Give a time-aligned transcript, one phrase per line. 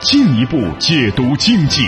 [0.00, 1.82] 进一步解读经济。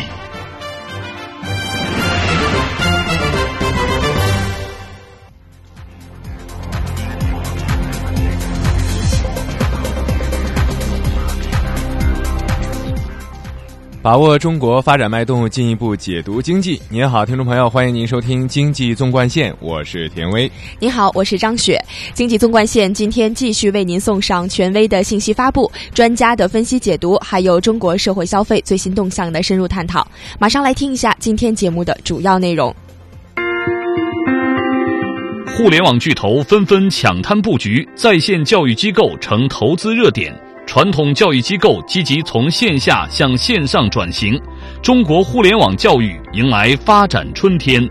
[14.01, 16.80] 把握中国发展脉动，进一步解读经济。
[16.88, 20.51] 您好，听众朋友，欢迎您收听《经济纵贯线》，我是田威。
[20.79, 21.84] 您好，我是张雪。
[22.15, 30.07] 《经济纵贯线》今天继续为您送上权威的信息发布、专家的分析解读，还有中国社会消费最新动向的深入探讨。
[30.38, 32.74] 马上来听一下今天节目的主要内容。
[35.57, 40.33] 互联网巨头纷纷抢滩布局，在线教育机构成投资热点。
[40.69, 44.38] 传统教育机构积极从线下向线上转型，
[44.83, 47.83] 中国互联网教育迎来发展春天。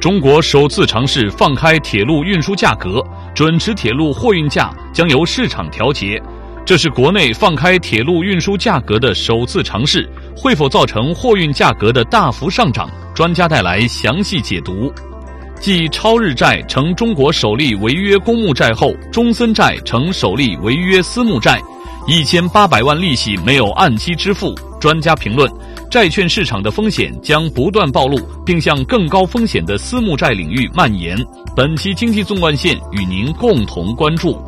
[0.00, 6.18] 中国首次尝试放开铁路运输价格，准持铁路货运价将由市场调节。
[6.64, 12.88] 这是国内放开铁路运输价格的首次尝试，会否造成货运价格的大幅上涨？
[13.14, 14.90] 专家带来详细解读。
[15.60, 21.60] 继超日债成中国首例违约公募债后，中森债成首例违约私募债，
[22.06, 24.54] 一千八百万利息没有按期支付。
[24.80, 25.50] 专家评论，
[25.90, 31.18] 债券市场的风险将不断暴露，并向更高风险的私募债领域蔓延。
[31.56, 34.40] 本期经济纵贯线与您共同关注。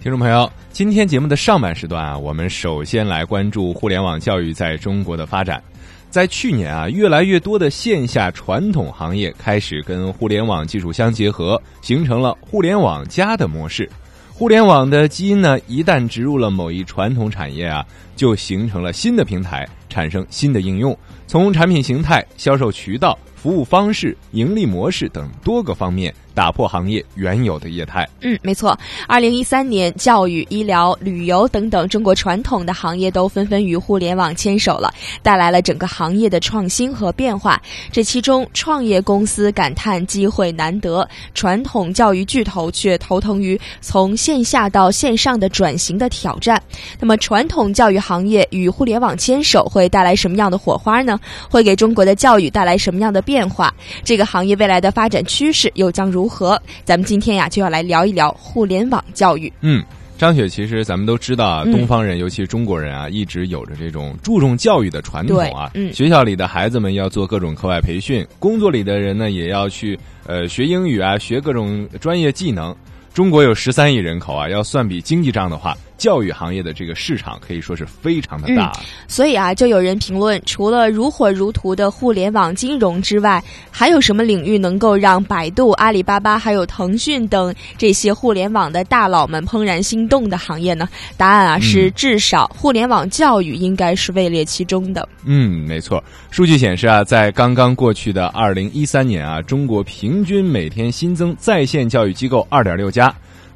[0.00, 5.62] 听众朋友，今天节目的上半时段啊，我们首先来关注互联网教育在中国的发展。
[6.10, 13.88] 在去年啊，越来越多的线下传统行业开始跟互联网技术相结合，形成了互联网加的模式。
[14.32, 17.84] 互联网的基因呢，一旦植入了某一传统产业啊，
[18.16, 20.96] 就形成了新的平台，产生新的应用。
[21.26, 26.14] 从产品形态、销售渠道、服务方式、盈利模式等多个方面。
[26.38, 28.08] 打破行业原有的业态。
[28.20, 28.78] 嗯，没错。
[29.08, 37.60] 二零一三年，教育、医疗、旅游等等中国传统的行业都纷纷与互联网牵手了，带来了整个行业的创新和变化。
[37.90, 46.62] 这其中，创业公司感叹机会难得，传统教育巨头却头疼于从线下到线上的转型的挑战。
[47.00, 51.18] 那么，传统教育行业与互联网牵手会带来什么样的火花呢？
[51.50, 53.74] 会给中国的教育带来什么样的变化？
[54.04, 56.27] 这个行业未来的发展趋势又将如？
[56.28, 59.52] 和咱们今天呀，就要来聊一聊互联网教育。
[59.60, 59.82] 嗯，
[60.18, 65.70] 张雪，其实咱们都知道啊，东方人，尤其是中国人啊，一直有着这种注重教育的传统啊。
[65.74, 72.74] 嗯，学校里的孩子们要做各种课外培训，工作里的人呢，也要去呃学英语啊，学各种专业技能。
[73.14, 75.76] 中国有十三亿人口啊，要算笔经济账的话。
[75.98, 78.72] 教育行业的这个市场可以说是非常的大，
[79.08, 90.88] 所以啊，就有人评论，除了如火如荼的互联网金融之外，还有什么领域能够让百度、阿里巴巴还有腾讯等这些互联网的大佬们怦然心动的行业呢？
[91.16, 95.06] 答案啊是，至少互联网教育应该是位列其中的。
[95.24, 96.02] 嗯，没错。
[96.30, 103.12] 数据显示啊，在刚刚过去的二零一三年啊，中国平均每天新增在线教育机构二点六家。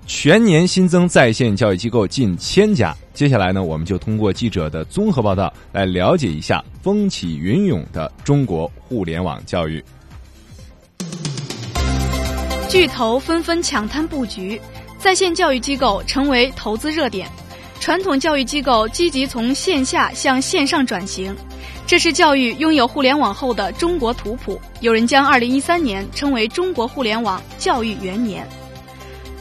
[0.06, 2.94] 全年新增在线教育机构近千家。
[3.14, 9.82] 接下来呢，我们就通过记者的综合报道来了解一下风起云涌的中国互联网教育。
[12.68, 14.60] 巨头纷纷抢滩布局，
[14.98, 17.28] 在线教育机构成为投资热点，
[17.80, 21.34] 传统教育机构积极从线下向线上转型。
[21.86, 24.58] 这是教育拥有互联网后的中国图谱。
[24.80, 28.48] 有人将二零一三年称为中国互联网教育元年。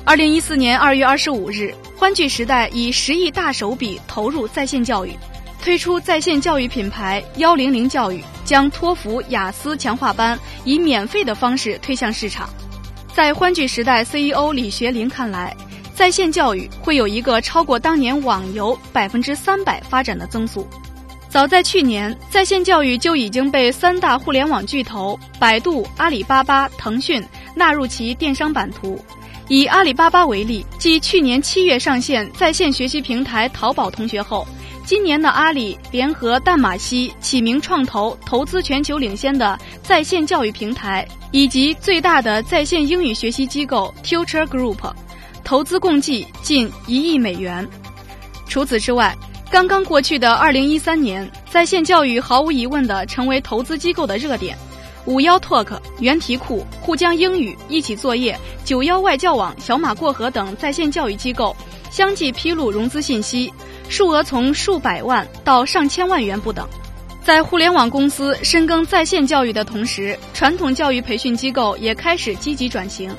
[0.03, 5.13] 二零一四年二月二十五日，欢聚时代以十亿大手笔投入在线教育，
[5.61, 12.49] 推出在线教育品牌幺零零教育，将托福、雅思强化班以免费的方式推向市场。
[13.13, 15.55] 在欢聚时代 CEO 李学林看来，
[15.93, 20.67] 在线教育会有一个超过当年网游百分之三百发展的增速。
[21.29, 27.23] 早在去年，在线教育就已经被三大互联网巨头百度、阿里巴巴、腾讯
[27.55, 28.99] 纳入其电商版图。
[29.51, 34.47] 以阿里巴巴为例，继去年七月上线在线学习平台淘宝同学后，
[34.85, 44.89] 今年的阿里联合淡马锡、启明创投投资全球领先的在线教育平台，以及最大的在线英语学习机构 Tutor Group，
[45.43, 47.67] 投资共计近一亿美元。
[48.47, 49.13] 除此之外，
[49.49, 54.57] 刚刚过去的二零一三年，在线教育毫无疑问的成为投资机构的热点。
[55.05, 61.55] 五幺 Talk、原题库、沪江英语、一起作业、九幺外教网、小马过河等在线教育机构
[61.89, 63.51] 相继披露融资信息，
[63.89, 66.67] 数额从数百万到上千万元不等。
[67.23, 73.11] 在互联网公司深耕在线教育的同时，传统教育培训机构也开始积极转型。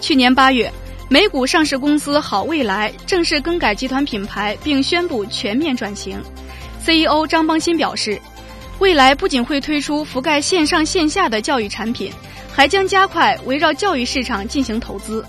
[0.00, 0.72] 去年八月，
[1.10, 6.18] 美股上市公司好未来正式更改集团品牌，并宣布全面转型。
[6.82, 8.18] CEO 张邦鑫表示。
[8.78, 12.12] 未来不仅会推出覆盖线上线下的教育产品，
[12.52, 15.24] 还将加快围绕教育市场进行投资。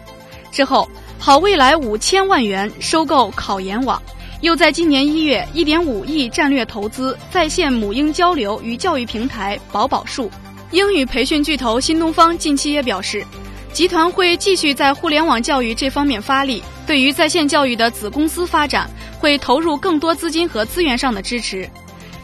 [0.52, 0.88] 之后，
[1.18, 4.02] 好未来五千万元收购考研网，
[4.42, 10.30] 又在今年一月一点五亿战略投资在线母婴交流与教育平台宝宝树。
[10.72, 13.26] 英语培训巨头新东方近期也表示，
[13.74, 18.88] 集团会继续在互联网教育这方面发力，对于在线教育的子公司发展，
[19.18, 21.68] 会投入更多资金和资源上的支持。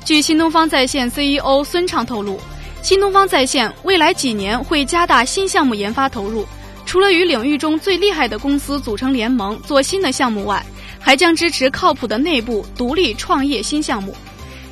[0.05, 2.39] 据新东方在线 CEO 孙畅透露，
[2.83, 6.45] 新东方在线未来几年会加大新项目研发投入，
[6.85, 10.63] 除了与领域中最厉害的公司组成联盟做新的项目外，
[10.99, 14.15] 还将支持靠谱的内部独立创业新项目。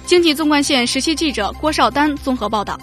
[0.06, 2.80] 经济纵贯线实习记者郭少丹综合报道。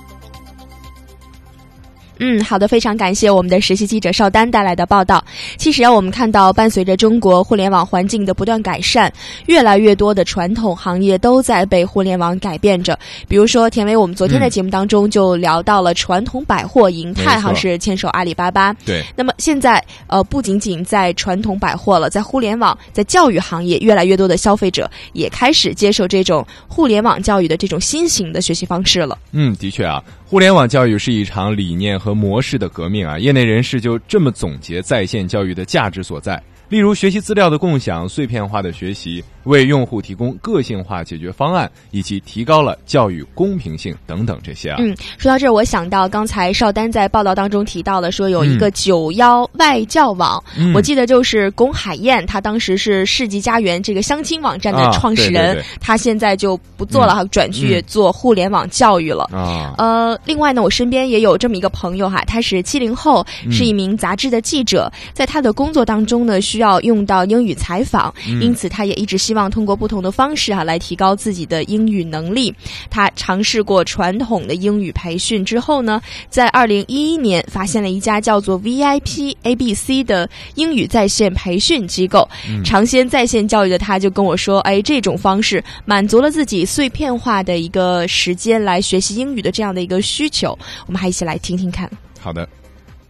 [2.20, 5.24] 嗯，好的，非常感谢我们的实习记者邵丹带来的报道。
[5.56, 9.10] 其实啊，我们看到伴随着中国互联网环境的不断改善，
[9.46, 12.98] 越来越多的传统行业都在被互联网改变着。
[13.26, 18.72] 比如说，田伟，我们昨天的节目当中就聊到了传统百货银泰哈是牵手阿里巴巴。
[18.84, 19.02] 对。
[19.16, 29.16] 那么现在呃，不仅仅在传统百货了，在互联网，在教育行业，越来越多的消费者也开始接受这种互联网教育的这种新型的学习方式了。
[29.32, 30.02] 嗯，的确啊。
[30.30, 33.18] 互联网教育是一场理念和模式的革命啊！
[33.18, 36.40] 业内人士就这么总结在线教育的价值所在。
[36.68, 44.76] 例如，学习资料的共享、碎片化的学习，为用户提供个性化解决方案，以及提高了教育公平性等等这些啊。
[44.78, 50.42] 嗯，说到这儿，我想到刚才邵丹在报道当中提到了，说有一个九幺外教网，
[50.74, 59.74] 我记得就是龚海燕，她当时是世纪佳缘这个相亲网站的创始人，她现在就不做了，转去做互联网教育了啊。
[59.78, 66.60] 呃，另外呢，我身边也有这么一个朋友哈，他是七零后，是一名杂志的记者，在他的工作当中呢需。
[66.60, 68.12] 要用到英语采访，
[68.42, 72.52] 因此他也一直希望通过不同的方式哈来提高自己的英语能力。
[72.90, 82.28] 他尝试过传统的英语培训之后呢，在二零一一年发现了一家叫做 VIP ABC 的英语在线培训机构。
[82.64, 91.88] 尝鲜在线教育的他就跟我说：“哎，这种方式满足了自己碎片化的一个时间来学习英语的这样的一个需求。”我们还一起来听听看。
[92.18, 92.48] 好的。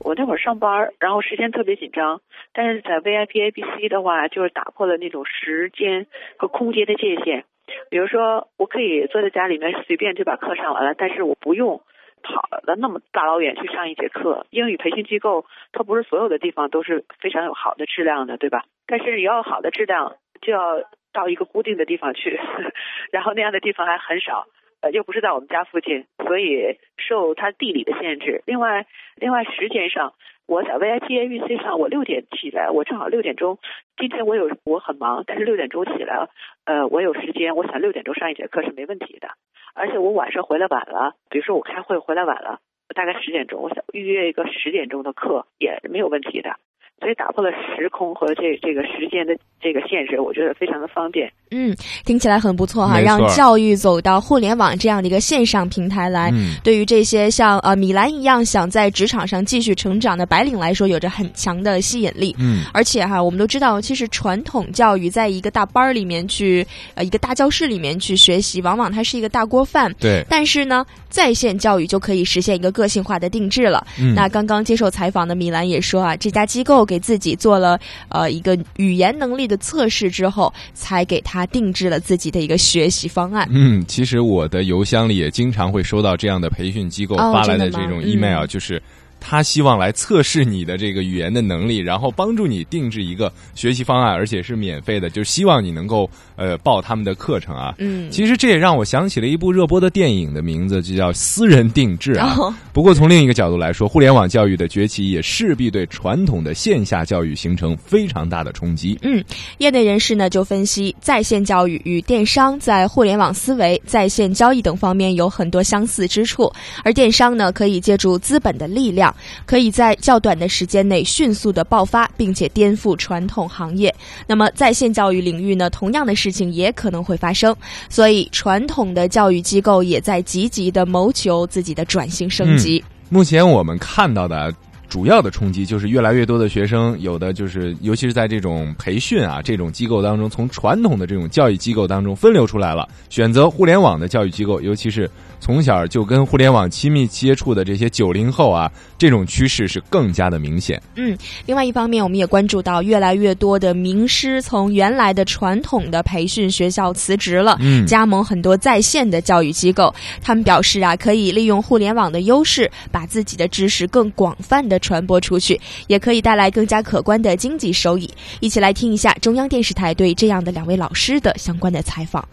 [0.01, 2.19] 我那会儿上班，然后时间特别紧张，
[2.53, 6.07] 但是在 VIP ABC 的话，就是打破了那种时间
[6.37, 7.45] 和空间的界限。
[7.89, 11.81] 比如说，我可以坐在家里面随便就把课上完了，但是我不用
[12.23, 14.47] 跑了那么大老远去上一节课。
[14.51, 18.65] 英语培训机构它不是所有的地方都是非常有好的质量的，对吧？
[18.87, 20.83] 但是你要好的质量，就要
[21.13, 22.41] 到一个固定的地方去，
[23.13, 24.47] 然后那样的地方还很少。
[24.83, 28.43] 呃，又不是在我们家附近，所以受它地理的限制。
[28.47, 28.87] 另外，
[29.17, 30.15] 另外时间上，
[30.51, 33.61] 我在 VIP ABC 上，我六点起来，我正好六点钟。
[33.97, 36.29] 今天我有我很忙，但是六点钟起来，
[36.65, 39.29] 呃，我有时间，我想六点钟上一节课是没问题的。
[39.75, 42.59] 而且我晚上回来晚了，比如说我开会回来晚了，
[42.97, 46.57] 大概十点钟，我想预约一个十点钟的课也没有问题的。
[47.01, 51.33] 所以打破了时空和这这个时间的这个限制，我觉得非常的方便。
[51.51, 56.31] 嗯，听起来很不错哈，让教育走到互联网这样的一个线上平台来，
[56.63, 62.37] 对于这些像呃米兰一样想在职场上继续成长的白领来说，有着很强的吸引力。
[62.39, 66.65] 嗯，而且哈，我们都知道，其实传统教育在一个大班儿里面去，
[66.95, 69.93] 呃，一个大教室里面去学习，往往它是一个大锅饭。
[69.99, 70.23] 对。
[70.29, 73.87] 但是呢，在线教育就可以实现一个个性化的定制了。
[73.99, 74.15] 嗯。
[74.15, 76.71] 那刚刚接受采访的米兰也说啊，这家机构。
[76.87, 83.47] 给自己做了呃一个语言能力的测试之后，才给他定制了自己的一个学习方案。
[83.51, 88.81] 嗯，其实我的邮箱里也经常会收到这样的培训机构发来的这种 email，就是。
[89.21, 97.75] 他希望来测试你的这个语言的能力，然后帮助你定制一个学习方案，而且是免费的，就希望你能够呃报他们的课程啊。
[97.79, 102.37] 嗯，其实这也让我想起了一部热播的电影的名字，就叫《私人定制》啊。
[102.73, 108.99] 不过从另一个角度来说，互联网教育的崛起也势必对传统的线下教育形成非常大的冲击。
[109.03, 109.23] 嗯，
[109.59, 116.51] 业内人士呢就分析，在线教育与电商在互联网思维、在线交易等方面有很多相似之处，
[116.83, 119.10] 而电商呢可以借助资本的力量。
[119.47, 123.95] 可以在较短的时间内迅速的爆发，并且颠覆传统行业。
[124.27, 127.55] 那么在线教育领域呢，同样的事情也可能会发生，
[127.89, 132.83] 所以传统的教育机构也在积极的谋求自己的转型升级。
[133.09, 134.55] 目前我们看到的。
[134.91, 145.09] 主要的冲击就是越来越多的学生，有的就是，尤其是在这种培训啊这种机构当中，从传统的这种教育机构当中分流出来了，选择互联网的教育机构，尤其是。
[145.43, 150.79] 从小就跟互联网亲密接触的这些九零后啊，这种趋势是更加的明显。
[150.97, 151.17] 嗯，
[151.47, 159.95] 另外一方面，我们也关注到越来越多的名师从原来的传统的培训学校辞职了，嗯，加盟很多在线的教育机构。
[160.21, 168.11] 他们表示啊，可以利用互联网的优势，把自己的知识更广泛的传播出去，也可以带来更加可观的经济收益。
[168.41, 172.29] 一起来听一下中央电视台对这样的两位老师的相关的采访。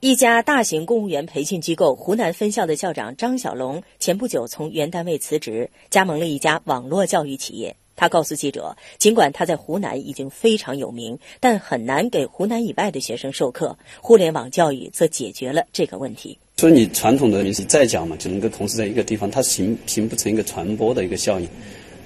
[0.00, 7.76] 一家大型公务员培训机构湖南分校的校长张小龙前不久从原单位辞职，加盟了一家网络教育企业。
[7.96, 13.76] 他告诉记者，尽管他在湖南已经非常有名，但很难给湖南以外的学生授课。
[14.00, 16.38] 互联网教育则解决了这个问题。
[16.56, 21.46] 说你传统的名师再讲嘛，只能够同时在一个地方，它形形不成一个传播的一个效应。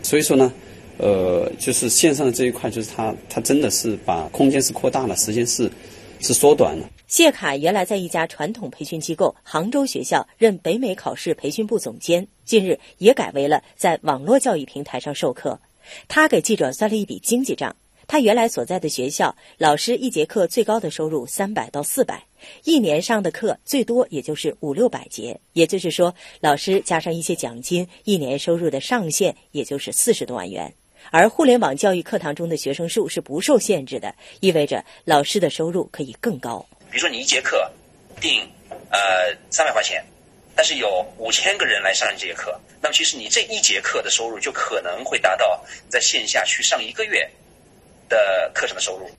[0.04, 0.52] 所以说呢，
[0.99, 5.68] 呃，就是线上的这一块，就是它它真的是把空间是扩大了，时间是。
[6.20, 6.88] 是缩短了。
[7.06, 15.61] 谢凯原来在一家传统培训机构杭州学校任北美考试培训部总监，近日也改为了在网络教育平台上授课。
[16.08, 22.25] 他给记者算了一笔经济账：他原来所在的学校，老师一节课最高的收入三百到四百，
[22.64, 25.40] 一年上的课最多也就是五六百节。
[25.52, 30.75] 也就是说，老师加上一些奖金，一年收入的上限也就是四十多万元。
[31.11, 36.66] 而互联网教育课堂中的学生数是不受限制的，意味着老师的收入可以更高。
[36.90, 37.70] 比如说，你一节课
[38.20, 38.40] 定
[38.90, 38.99] 呃
[39.50, 40.02] 三百块钱，
[40.54, 47.28] 但是有五千个人来上这节课，那么其实你这一节课的收入就可能会达到在线下去上一个月
[48.14, 49.11] 的课程的收入。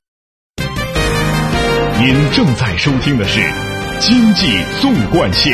[2.00, 3.40] 您正在收听的是
[4.00, 4.48] 《经济
[4.82, 5.54] 纵贯线》。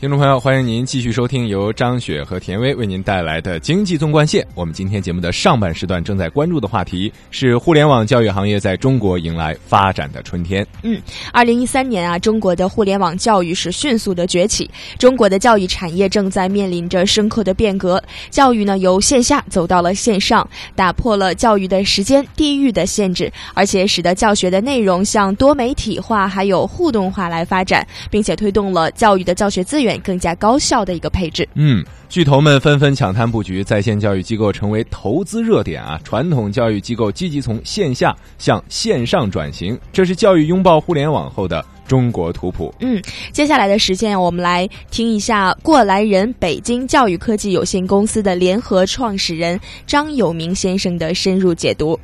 [0.00, 4.46] 听众朋友，欢迎您继续收听由张雪和田薇为您带来的经济纵贯线。
[4.54, 10.64] 我们今天节目的上半时段正在关注的话题是互联网教育行业在中国迎来发展的春天。
[10.84, 11.02] 嗯，
[11.32, 18.00] 二零一三年啊，中国的互联网教育是迅速的崛起，中国的教育产业正在面临着深刻的变革。
[18.30, 29.87] 教育呢，由线下走到了线上，打破了教育的时间、地域的限制，而且使得教学的内容向多媒体化还有互动化来发展，并且推动了教育的教学资源。
[29.98, 31.48] 更加高效的一个配置。
[31.54, 36.00] 嗯，巨头们纷纷抢滩布局，在线教育机构成为投资热点啊！
[36.02, 42.74] 传统教育机构积极从线下向线上转型，这是教育拥抱互联网后的中国图谱。
[42.80, 43.00] 嗯，
[43.32, 51.98] 接下来的时间，我们来听一下过来人北京教育科技有限公司的联合创始人张有明先生的深入解读。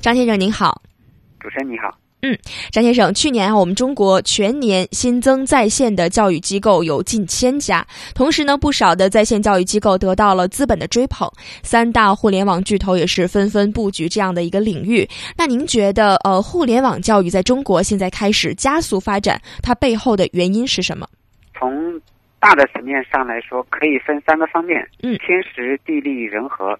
[0.00, 0.80] 张先生您好，
[1.38, 1.99] 主持人你好。
[2.22, 2.36] 嗯，
[2.70, 11.26] 张先生，去年啊，我们中国全年新增在线的教育机构有近千家，同时呢，不少的在线教育机构得到了资本的追捧，
[11.62, 15.08] 三大互联网巨头也是纷纷布局这样的一个领域。
[15.34, 21.08] 那您觉得，呃，互联网教育在中国现在开始加速发展，它背后的原因是什么？
[21.58, 21.98] 从
[22.38, 26.78] 大的层面上来说，可以分三个方面，嗯，天时、地利、人和。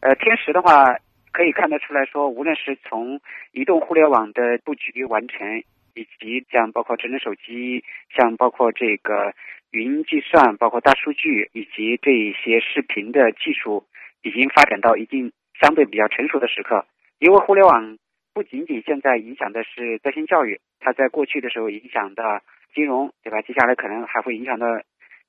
[0.00, 0.92] 呃，天时的话。
[1.32, 3.20] 可以看得出来说，无论是从
[3.52, 7.82] 移动互联网的布局完成，以及像包括智能手机，
[8.14, 9.32] 像包括这个
[9.70, 13.86] 云计算，包括大数据，以及这一些视频的技术，
[14.22, 16.84] 已经发展到一定相对比较成熟的时刻。
[17.18, 17.96] 因为互联网
[18.34, 22.42] 不仅仅现在影响的是在线教育，它在过去的时候影响的
[22.74, 23.40] 金融，对吧？
[23.40, 24.66] 接下来可能还会影响到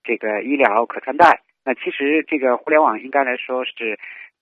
[0.04, 1.40] 这个医疗、可穿戴。
[1.64, 3.98] 那其实这个互联网应该来说是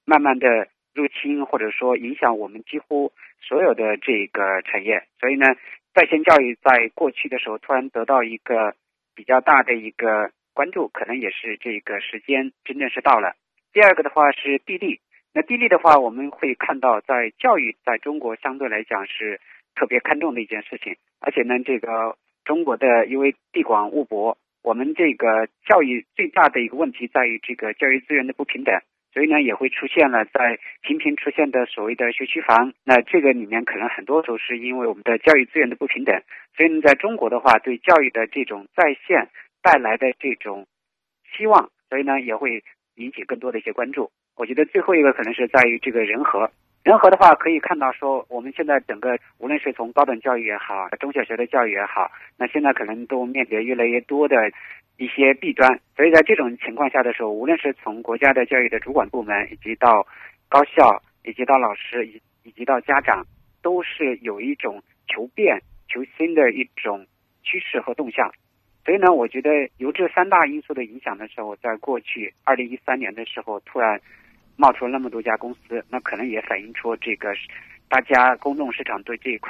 [0.06, 0.68] 慢慢的。
[0.94, 5.46] 入侵或者说影响我们几乎所有的这个产业，所以呢，
[5.94, 8.76] 在线教育在过去的时候突然得到一个
[9.16, 13.36] 比较大的一个关注，可能也是这个时间真正是到了。
[13.74, 15.00] 第二个的话是地利，
[15.34, 19.40] 那地利的话我们会看到，在教育在中国相对来讲是
[19.76, 28.76] 特别看重的一件事情，而且呢，这个中国的因为地广物博，我们这个教育最大的一个问题在于这个教育资源的不平等。
[29.14, 32.74] 所以呢，也会出现了在频频出现的所谓的学区房。
[32.86, 36.22] 那这个里面可能很多都是因为我们的教育资源的不平等。
[36.56, 39.30] 所以呢，在中国的话，对教育的这种在线
[39.62, 40.66] 带来的这种
[41.36, 42.64] 希望，所以呢，也会
[42.96, 44.12] 引起更多的一些关注。
[44.38, 46.50] 我觉得最后一个可能是在于这个人和。
[46.84, 54.36] 人和的话，可以看到说，我们现在整个无论是从高等教育也好，中小学的教育也好，那现在可能都面临越来越多的。
[55.02, 55.80] 一些弊端。
[55.96, 60.06] 所以在这种情况下的时候，无论是从国家的教育的主管部门，以及到
[60.48, 63.26] 高校，以及到老师，以以及到家长，
[63.64, 67.08] 都是有一种求变、求新的一种
[67.42, 68.32] 趋势和动向。
[68.86, 74.00] 所以呢，我觉得由这三大因素的影响的时候，在过去二零一三年的时候，突然
[74.56, 77.34] 冒出了那么多家公司，那可能也反映出这个
[77.90, 79.50] 大家公众市场对这一块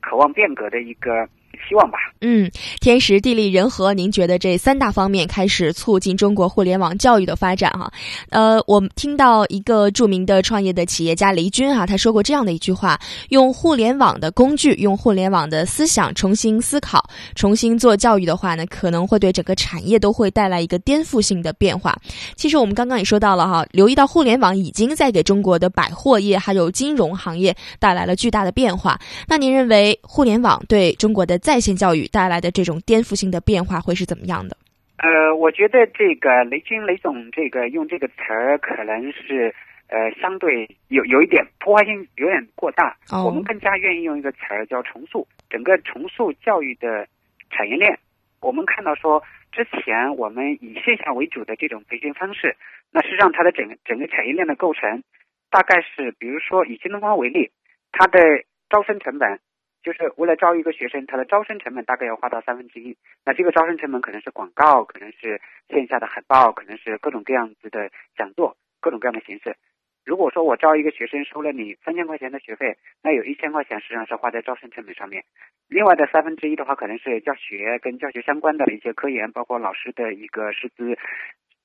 [0.00, 1.26] 渴望变革的一个。
[1.68, 1.98] 希望吧。
[2.20, 7.92] 嗯，天时地利人和，您觉得这三大方面开始促进中国互联网教育的发展哈？
[8.30, 12.98] 呃，我们听到一个著名的创业的企业家雷军哈，他说过这样的一句话：
[13.30, 17.04] 用互联网的工具，用互联网的思想重新思考，
[17.34, 21.96] 重新做教育的话呢，可能会对整个产业都会带来一个颠覆性的变化。
[22.36, 28.98] 其实我们刚刚也说到了哈，留意到互联网已经在给中国的百货业还有金融行业带来了巨大的变化。
[29.26, 34.56] 那您认为互联网对中国的在线教育带来的这种颠覆性的变化会是怎么样的？
[34.98, 39.52] 呃，我觉得这个雷军雷总这个用这个词儿可能是
[39.88, 42.96] 呃相对有有一点破坏性有点过大。
[43.10, 43.24] 哦。
[43.24, 47.08] 我们更加愿意用一个词儿叫重塑，整个重塑教育的
[47.50, 47.98] 产业链。
[48.40, 49.20] 我们看到说，
[49.50, 52.56] 之前我们以线下为主的这种培训方式，
[52.92, 55.02] 那实际上它的整整个产业链的构成，
[55.50, 57.50] 大概是比如说以新东方为例，
[57.90, 58.20] 它的
[58.70, 59.40] 招生成本。
[59.82, 62.96] 就是为了招一个学生，他的招生成本大概要花到三分之一。
[63.24, 69.56] 那这个招生成本可能是广告，可能是线下的海报，可能是各种各样子的讲座，各种各样的形式。
[70.04, 75.24] 如果说我招一个学生收了你三千块钱的学费，那有一千块钱实际上是花在招生成本上面。
[75.68, 80.98] 另外的三分之一的话，可能是教学跟教学相关的一些科研，包括老师的一个师资，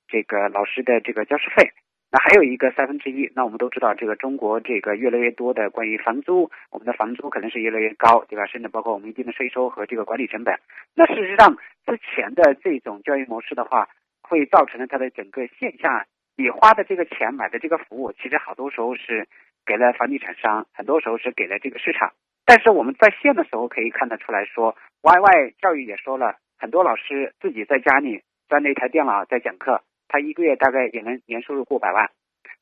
[0.06, 1.72] 这个老师的这个教师费。
[2.10, 8.46] 那还有一个三分之一，那我们都知道，这个中国这个越来越多的关于房租，我们的房租可能是越来越高，对吧？
[8.46, 10.58] 甚至包括我们一定的税收和这个管理成本。
[10.94, 13.88] 那事实上，之前的这种教育模式的话，
[14.22, 19.28] 会造成了它的整个线下，你花的这个钱买的这个服务，其实好多时候是
[19.66, 22.12] 给了房地产商，很多时候是给了这个市场。
[22.46, 29.82] 但是我们在线的时候可以看得出来说，Y Y 教育也说了很多老师自己在家里端着一台电脑在讲课。
[30.08, 32.10] 他一个月大概也能年收入过百万。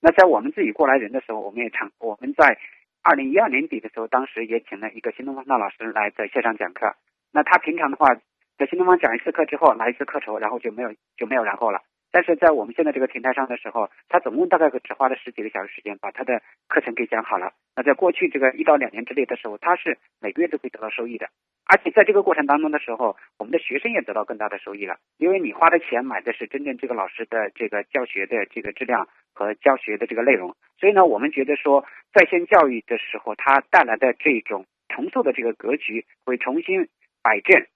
[0.01, 2.59] 那在我们自己过来人的时候，我们也尝我们在
[3.03, 6.95] 二零一二年底的时候，当时也请了一个新东方的老师来在线上讲课。
[7.33, 8.15] 那他平常的话，
[8.59, 11.81] 在新东方讲一次课之后拿一次课酬，然后就没有就没有然后了。
[12.11, 17.53] 但是在我们现在这个平台上的时候，他总共大概只花了十几个小时时间把他的课程给讲好了。
[17.75, 21.29] 那在过去这个一到两年之内的时候，他是每个月都会得到收益的。
[21.67, 30.57] 而且在这个过程当中的时候，我们的学生也得到更大的收益了，因为你花的钱买的是真正这个老师的这个教学的这个质量和教学的这个内容。
[30.79, 36.89] 所以呢，我们觉得说在线教育的时候，它带来的这种重塑的这个格局，会重新
[37.23, 37.67] 摆正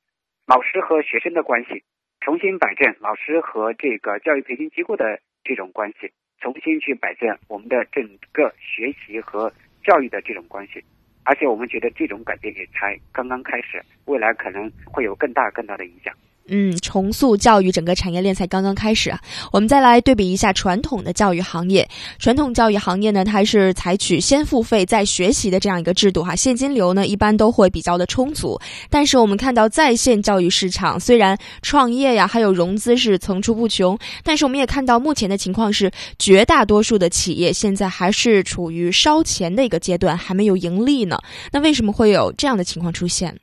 [0.46, 1.82] 老师和学生的关系，
[2.20, 9.50] 重新摆正老师和这个教育培训机构的这种关系，重新去摆正我们的整个学习和
[9.82, 10.84] 教育的这种关系。
[11.24, 16.14] 而且我们觉得这种改变也才刚刚开始，未来可能会有更大更大的影响。
[16.50, 19.20] 嗯，重塑教育整个产业链才刚刚开始啊！
[19.52, 21.88] 我们再来对比一下传统的教育行业。
[22.18, 28.58] 传统教育行业呢，它是采取先付费再学习的这样一个制度哈，现金流呢一般都会比较的充足。
[28.90, 41.16] 但是我们看到在线教育市场，虽然创业呀还有融资是层出不穷，但是我们也看到目前的情况是，绝大多数的企业现在还是处于烧钱的一个阶段，还没有盈利呢。
[41.52, 43.36] 那为什么会有这样的情况出现？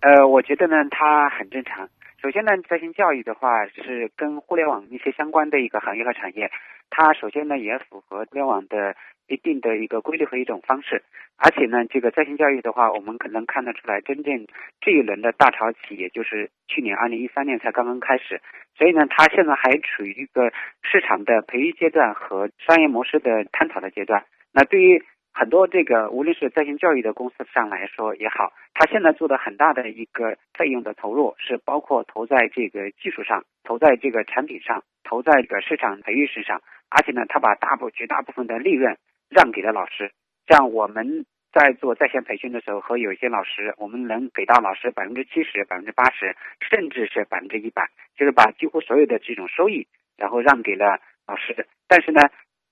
[0.00, 1.88] 呃，我觉得呢，它很正常。
[2.20, 6.50] 首先呢，在线教育的话是跟互联网一些相关的一个行业和产业，
[6.90, 8.96] 它首先呢也符合互联网的
[9.28, 11.04] 一定的一个规律和一种方式，
[11.36, 14.48] 而且呢，这个在线教育的话，我们可能看得出来，真正
[14.80, 18.42] 这一轮的大潮期，也就是去年二零一三年才刚刚开始，
[18.76, 20.50] 所以呢，它现在还处于一个
[20.82, 24.24] 市场的培育阶段和商业模式的探讨的阶段。
[24.52, 25.04] 那对于
[25.38, 38.98] 很多这个无论是在线教育的公司上来说也好，他现在做的很大的一个费用的投入是包括投在这个技术上，投在这个产品上，投在这个市场培育身上，而且呢，他把大部绝大部分的利润
[39.30, 40.10] 让给了老师。
[40.48, 46.34] 像我们在做在线培训的时候，和有一些老师，我们能给到老师百分之七十、百分之八十，
[46.68, 50.98] 甚至是百分之一百，就是把几乎所有的这种收益，然后让给了
[51.28, 51.68] 老师。
[51.86, 52.22] 但是呢。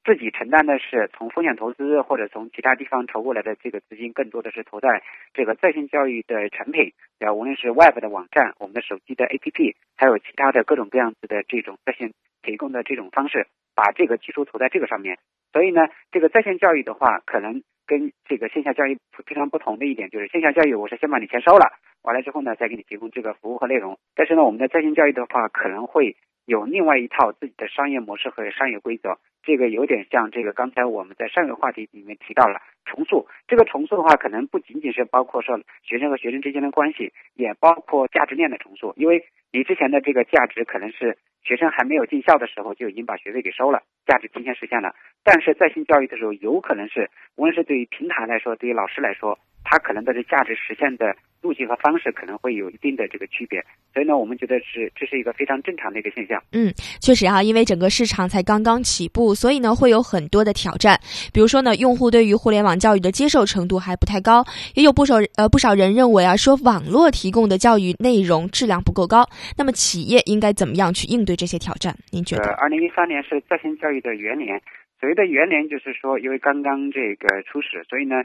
[0.07, 5.03] 自己承担的是从风险投资或者从其他地方筹过来的这个资金，更多的是投在
[5.35, 15.19] 这个在线教育的产品，然后，无论是 Web 的网站、我们的手机的 APP，还有其他的各种各样子的这种在线提供的这种方式，把这个技术投在这个上面。
[15.53, 15.81] 所以呢，
[16.13, 21.73] 这个在线教育的话，可能跟这个线下教育非常不同的一点，就是线下教育我是先把你钱收了，
[22.07, 23.99] 完了之后呢，再给你提供这个服务和内容。
[24.15, 26.15] 但是呢，我们的在线教育的话，可能会
[26.45, 29.19] 有另外一套自己的商业模式和商业规则。
[29.43, 33.27] 这个有点像这个刚才我们在上一个话题里面提到了重塑。
[33.49, 38.95] 这个重塑的话，可能不仅仅是包括说学生和学生之间的关系，也包括价值链的重塑。
[38.97, 44.95] 因为你之前的这个价值可能是学生还没有进校的时候就已经把学费给收了，价值提前实现了。
[45.25, 53.61] 但是在线教育的时候，有可能是无论是对于平台来说，对于老师来说，它可能的这价值实现的路径和方式可能会有一定的这个区别。
[53.93, 56.41] 所以呢，我们觉得是这是一个非常正常的一个现象。
[56.53, 60.99] 嗯，确实啊，因为整个市场才刚刚起步，所以呢会有很多的挑战。
[61.33, 69.27] 比如说呢，用户对于互联网教育的接受程度还不太高，也有不少呃不少人认为啊，说网络提供的教育内容质量不够高。
[69.57, 71.97] 那么企业应该怎么样去应对这些挑战？
[72.13, 72.53] 您觉得？
[72.53, 74.61] 二零一三年是在线教育的元年，
[75.01, 78.17] 所谓的元年就是说，因为刚刚这个初始，所以呢，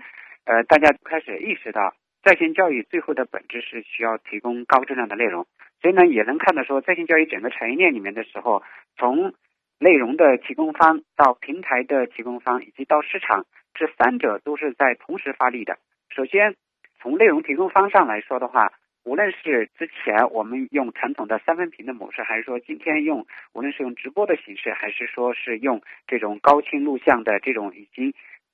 [0.45, 5.45] 呃，大家开始意识到在线教育最后的本质是需要提供高质量的内容。
[5.81, 8.63] 所以呢，也能看到说，在线教育整个产业链里面的时候，
[8.97, 9.33] 从
[9.79, 15.79] 内容的提供方到平台的提供方，以及到市场，这三者都是在同时发力的。
[16.09, 16.55] 首先，
[16.99, 18.73] 从内容提供方上来说的话，
[19.03, 28.13] 无论是之前我们用传统的三分屏的模式，还是说今天用无论是用直播的形式，还是说是用这种高清录像的这种已经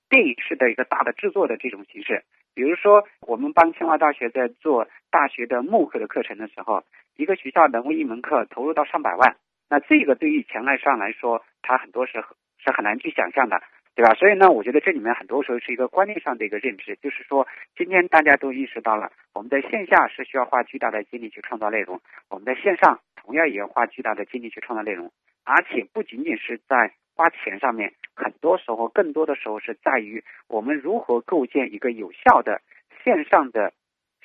[0.09, 6.83] 电影式的一个大的制作的这种形式，比如说我们帮清华大学在做大学的慕课的课程的时候。
[7.19, 9.37] 一个学校能为一门课投入到上百万，
[9.71, 12.23] 那这个对于前来上来说，它很多是
[12.59, 13.59] 是很难去想象的，
[13.95, 14.13] 对吧？
[14.13, 25.11] 所以呢，我觉得这里面很多时候是一个观念上的一个认知，就是说，今天大家都意识到了，我们在线下是需要花巨大的精力去创造内容，我们在线上同样也要花巨大的精力去创造内容，
[25.43, 32.61] 而且不仅仅是在花钱上面，很多时候更多的时候是在于我们如何构建一个有效的
[33.03, 33.73] 线上的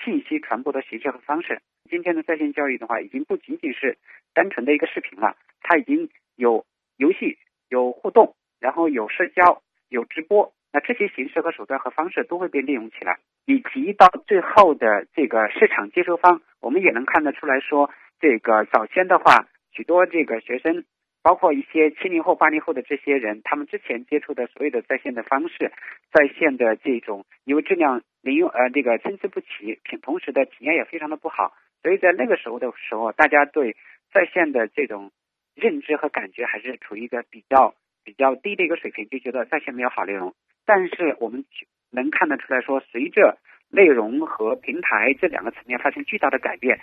[0.05, 1.63] 信息传播的形式和方式。
[1.89, 3.97] 今天的在线教育的话，已经不仅仅是
[4.35, 6.67] 单纯的一个视频了，它已经有
[6.99, 7.39] 游戏、
[7.71, 20.85] 有互动，然后有社交、有直播，那这些形式和手段和方式都会被利用起来，以及到最后的这个市场接收方，我们也能看得出来说，这个早先的话，许多这个学生。
[21.23, 25.71] 包括一些七零后、八零后的这些人，他们之前接触的所有的在线的方式，
[26.13, 33.77] 在线的这种，因为质量零用呃这个参差不齐，品同时的体验也非常的不好，所以在那个时候的时候，大家对
[34.13, 35.13] 在线的这种
[35.55, 40.35] 认知和感觉还是处于一个比较比较低的一个水平，就觉得在线没有好内容。
[40.67, 41.45] 但是我们
[41.93, 43.39] 能看得出来说，随着
[43.71, 46.81] 内容和平台这两个层面发生巨大的改变，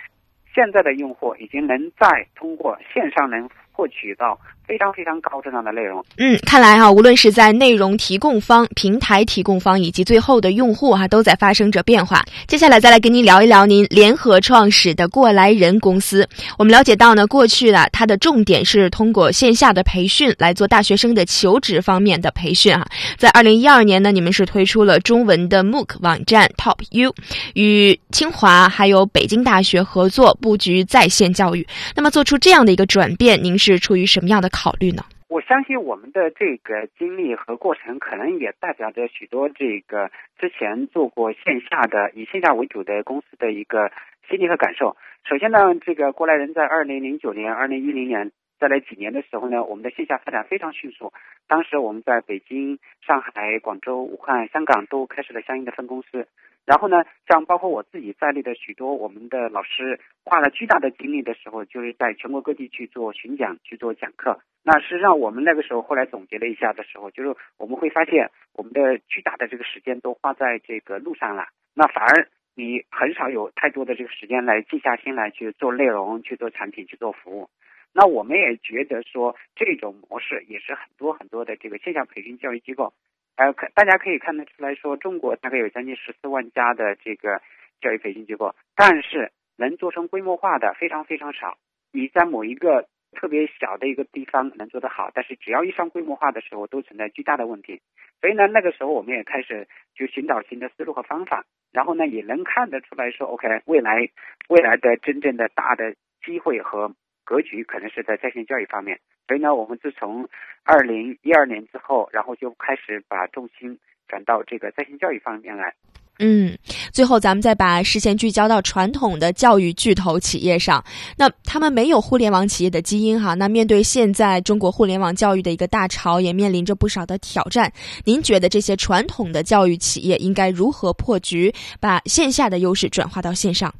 [0.54, 3.50] 现在的用户已经能在通过线上能。
[3.80, 4.38] 获取到
[4.68, 6.04] 非常非常高质量的内容。
[6.18, 12.22] 嗯，看来哈，无论是在内容提供方、平台提供方，以及最后的用户哈，都在发生着变化。
[12.46, 16.28] 接下来再来跟您聊一聊您联合创始的过来人公司。
[16.58, 22.86] 我们了解到呢，过去呢，它的重点是通过线下的培训来做大学生的求职方面的培训啊。
[23.16, 27.14] 在二零一二年呢，你们是推出了中文的 MOOC 网站 Top U，
[27.54, 31.66] 与清华还有北京大学合作布局在线教育。
[31.96, 33.69] 那么做出这样的一个转变，您是？
[33.72, 35.02] 是出于什么样的考虑呢？
[35.28, 43.92] 我相信我们的这个经历和过程，可能也代表着许多这个之前做过线下的以线下为主的公司的一个
[44.28, 44.96] 心理和感受。
[45.24, 51.12] 首先呢，这个过来人在二零零九年、二零一零年再来几年的时候呢，我们的线下发展非常迅速。
[51.46, 56.26] 当时我们在北京、上海、广州、武汉、香港都开设了相应的分公司。
[56.70, 64.38] 然后呢，像包括我自己在内的许多我们的老师，花了巨大的精力的时候，就是在全国各地去做巡讲、去做讲课。
[64.62, 77.50] 那实际上，我们那个时候后来总结了一下的时候，就是我们会发现，我们的巨大的这个时间都花在这个路上了，那反而你很少有太多的这个时间来静下心来去做内容、去做产品、去做服务。
[77.92, 82.94] 那我们也觉得说，这种模式也是很多很多的这个线下培训教育机构。
[83.36, 87.40] 呃，可大家可以看得出来说，中国大概有将近十四万家的这个
[87.80, 91.56] 教育培训机构，但是能做成规模化的非常非常少。
[91.92, 97.80] 你在某一个特别小的一个地方能做得好，但是只要一上规模化的时候，都存在巨大的问题。
[98.20, 104.10] 所以呢，那个时候我们也开始就寻找新的思路和方法，然后呢，也能看得出来说，OK，未来
[104.48, 106.94] 未来的真正的大的机会和。
[107.30, 110.28] 格局可能是在在线教育方面，所以呢，我们自从
[110.64, 115.72] 二零一二年之后，然后就开始把重心转到这个在线教育方面来。
[116.18, 116.58] 嗯，
[116.92, 120.84] 最后咱们再把视线聚焦到传统的教育巨头企业上，
[121.16, 123.34] 那他们没有互联网企业的基因哈。
[123.34, 127.72] 那面对现在中国互联网教育的一个大潮，也面临着不少的挑战。
[128.04, 133.72] 您觉得这些传统的教育企业应该如何破局，把线下的优势转化到线上？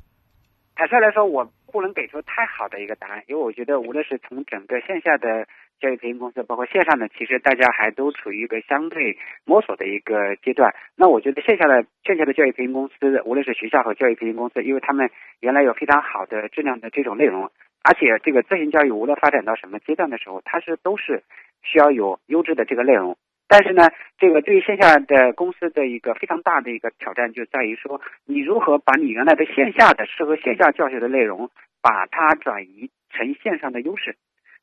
[0.77, 5.47] 坦率来说，我不能给出太好的一个答案，因为我觉得无论是从整个线下的。
[5.81, 10.75] 教育培训公司包括线上的，其实大家还都处于一个相对摸索的一个阶段。
[10.95, 15.09] 那我觉得线下的线下的教育培训公司，无论是学校和教育培训公司，因为他们
[15.41, 17.51] 原来有非常好的质量的这种内容，
[17.83, 21.23] 而且这个在线教育无论发展到什么阶段的时候，它是都是
[21.63, 23.17] 需要有优质的这个内容。
[23.53, 31.51] 但是呢，这个对于线下的公司的一个非常大的一个挑战，就在于说，你如何把你原来的线下的适合线下教学的内容，
[31.83, 34.15] 把它转移成线上的优势。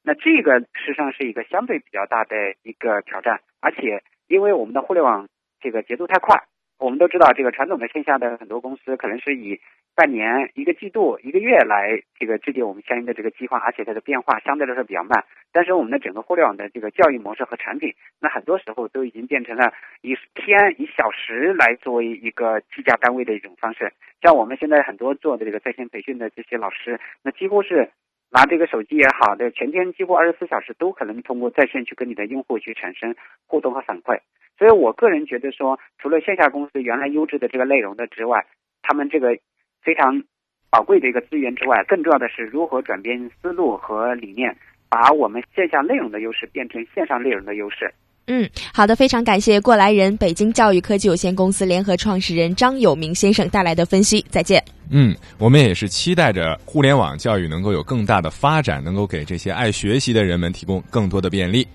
[0.03, 5.27] 那这个实际上是一个相对比较大的一个挑战，而且因为我们的互联网
[5.59, 6.45] 这个节奏太快，
[6.79, 9.59] 我们都知道这个传统的线下的很多公司可能是以
[9.95, 15.25] 半年、一个季度、一个月来这个制定我们相应的这个计划，而且它的变化相对来说比较慢。
[15.51, 23.91] 但是我们的整个互联网的这个教育模式和产品，那很多时候都已经变成了以天、以小时来作为一个计价单位的一种方式。
[24.21, 27.89] 像我们现在很多做的这个在线培训的这些老师，那几乎是。
[28.29, 34.19] 拿这个手机也好的，全天几乎二十四小时都可能通过在线去跟你的用户去产生互动和反馈。
[34.57, 38.45] 所以我个人觉得说，除了线下公司原来优质的这个内容的之外，
[38.81, 39.37] 他们这个
[39.81, 40.23] 非常
[40.69, 44.57] 宝贵的一个资源之外，更重要的是如何转变思路和理念，
[44.89, 47.93] 把我们线下内容的优势变成线上内容的优势。
[48.29, 54.25] 嗯，好的，非常感谢过来人北京教育科技有限公司联合创始人张有明先生带来的分析。
[54.29, 54.61] 再见。
[54.89, 61.65] 嗯，我们也是期待着互联网教育能够有更大的发展，能够给这些爱学习的人们提供更多的便利。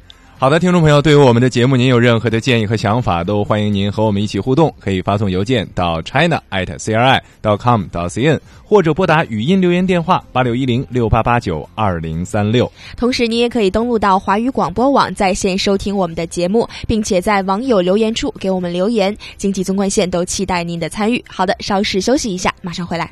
[0.42, 4.74] 好的，听众朋友，对于我们的节目，您有任何的建议和想法，都欢迎您和我们一起互动。
[4.81, 12.68] 可以发送邮件到 china at cri dot com dot cn，或者拨打语音留言电话八六一零六八八九二零三六。
[12.96, 19.16] 同时，你也可以登录到华语广播网在线收听我们的节目，并且在网友留言处给我们留言。
[19.37, 21.24] 经济纵贯线都期待您的参与。
[21.28, 23.09] 好的，稍事休息一下，马上回来。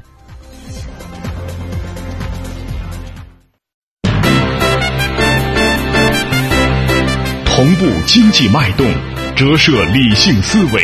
[7.60, 8.90] 同步经济脉动，
[9.36, 10.82] 折射理性思维，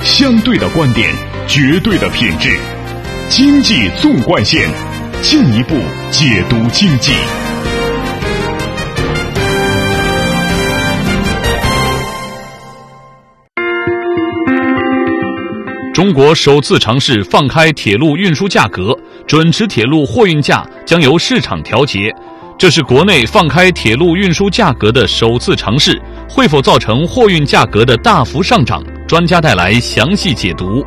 [0.00, 1.14] 相对的观点，
[1.46, 2.58] 绝对的品质。
[3.28, 4.66] 经济纵贯线，
[5.20, 5.74] 进一步
[6.10, 7.12] 解读经济。
[15.92, 22.10] 中国首次尝试放开铁路运输价格，准持铁路货运价将由市场调节。
[22.58, 28.82] 这是国内放开铁路运输价格的首次尝试，会否造成货运价格的大幅上涨？
[29.06, 30.82] 专家带来详细解读。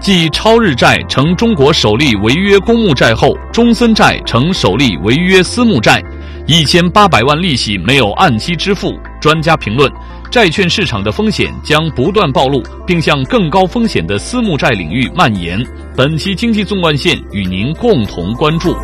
[0.00, 6.02] 继超日债成中国首例违约公募债后，中森债成首例违约私募债，
[6.46, 8.98] 一千八百万利息没有按期支付。
[9.20, 9.90] 专家评论：
[10.30, 15.62] 债券市场的风险将不断暴露，并向更高风险的私募债领域蔓延。
[15.94, 18.74] 本期经济纵贯线与您共同关注。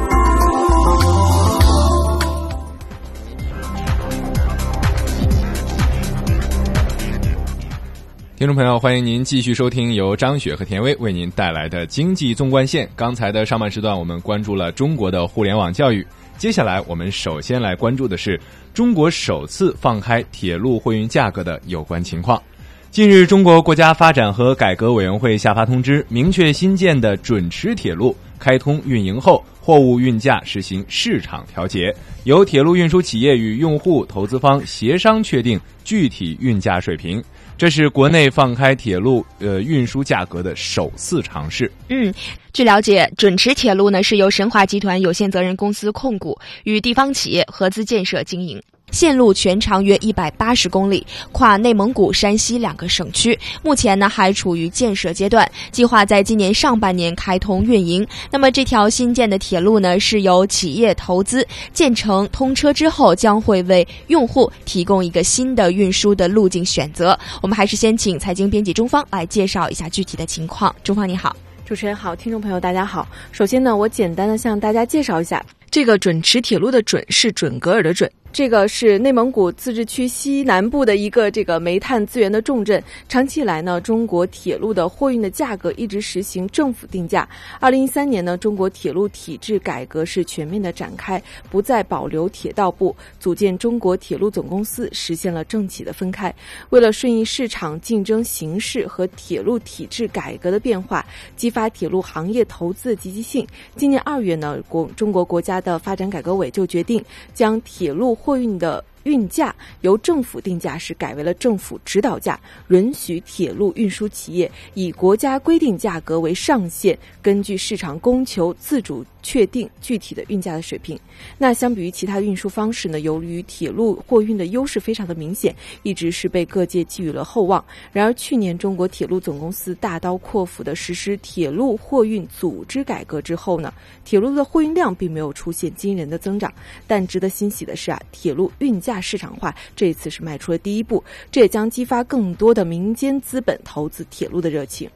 [8.40, 12.88] 听众朋友，欢迎您继续收听由张雪和田威为您带来的经济纵贯线。
[12.96, 16.06] 刚才的上半时段，我们关注了中国的互联网教育。
[16.38, 18.40] 接下来，我们首先来关注的是
[18.72, 22.42] 中国首次放开铁路货运价格的有关情况。
[22.90, 37.22] 近日，中国国家发展和改革委员会下发通知，明确新建的准持铁路开通运营后，货物运价实行市场调节，由铁路运输企业与用户、投资方协商确定具体运价水平。
[37.60, 41.70] 这是国内放开铁路呃运输价格的首次尝试。
[41.90, 42.10] 嗯，
[42.54, 48.58] 据了解，准池铁路呢是由神华集团有限责任公司控股，与地方企业合资建设经营。
[48.90, 53.38] 线路全长约一百八十公里，跨内蒙古、山西两个省区。
[53.62, 58.06] 目前呢还处于建设阶段，计划在今年上半年开通运营。
[58.30, 67.18] 那么这条新建的铁路呢是由企业投资建成，通车之后将会为用户提供一个新的运输的路径选择。
[67.42, 70.74] 我们还是先请财经编辑中方来介绍一下具体的情况。
[70.82, 73.06] 中方你好，主持人好，听众朋友大家好。
[73.32, 75.44] 首先呢，我简单的向大家介绍一下。
[75.70, 82.82] 这个准池铁路的准是准格尔的准，这个是内蒙古自治区西南部的一个这个煤炭资源的重镇。
[83.08, 87.28] 长期以来呢，中国铁路的货运的价格一直实行政府定价。
[87.58, 96.32] 二零一三年呢，中国铁路体制改革是全面的展开，不再保留铁道部，组建中国铁路总公司，实现了政企的分开。
[96.70, 101.04] 为了顺应市场竞争形势和铁路体制改革的变化，
[101.36, 120.98] 激发铁路行业投资积极性，今年二月呢，国中国国家的发展改革委就决定将铁路货运的运价由政府定价是改为了政府指导价，允许铁路运输企业以国家规定价格为上限，根据市场供求自主确定具体的运价的水平。
[121.38, 127.64] 那相比于其他运输方式呢，由于铁路货运的优势非常的明显，一直是被各界寄予了厚望。
[127.92, 133.72] 然而去年中国铁路总公司大刀阔斧的实施铁路货运组织改革之后呢，
[134.04, 136.52] 铁路的货运量并没有出现惊人的增长。
[136.86, 138.89] 但值得欣喜的是啊，铁路运价。
[138.90, 144.90] 价市场化这一次是迈出了第一步，这也将激发更多的民间资本投资铁路的热情。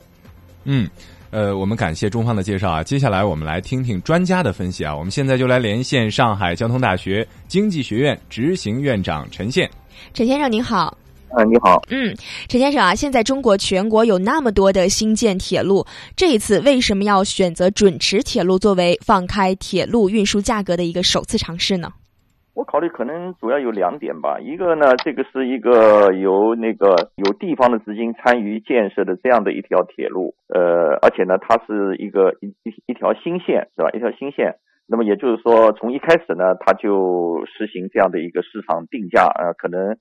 [0.65, 0.89] 嗯，
[1.31, 2.83] 呃，我们感谢中方的介绍啊。
[2.83, 4.97] 接下来我们来听听专家的分析啊。
[4.97, 9.71] 我们现在就来连线上海交通大学经济学院执行院长陈宪。
[10.13, 10.97] 陈先生您好。
[11.37, 11.83] 啊，你好。
[11.89, 12.17] 嗯，
[12.49, 15.85] 陈先生啊，现在中国全国有那么多的新建铁路，
[16.17, 21.93] 这一次为什么要选择准持铁路作为放开铁路运输价格的一个首次尝试呢？
[22.55, 33.91] 我考虑可能主要有两点吧，一个呢，这个是一个由那个有地方的资金参与建设的这样的一条铁路，呃，而且呢，它是一个一一一条新线，是吧？
[33.91, 34.55] 一条新线，
[34.87, 39.97] 那么也就是说，从一开始呢，它就实行这样的一个市场定价，呃，可能，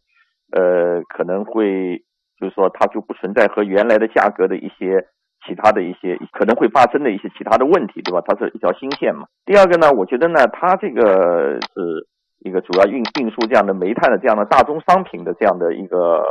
[0.51, 2.03] 呃，可能会
[2.39, 5.07] 就是说，它就不存在和原来的价格的一些
[5.47, 8.21] 其他的一些可能会发生的一些其他的问题，对吧？
[8.27, 9.25] 它是一条新线嘛。
[9.43, 12.07] 第二个呢，我觉得呢，它这个是。
[12.43, 16.23] 一个主要运运输这样的煤炭的这样的大宗商品的这样的一个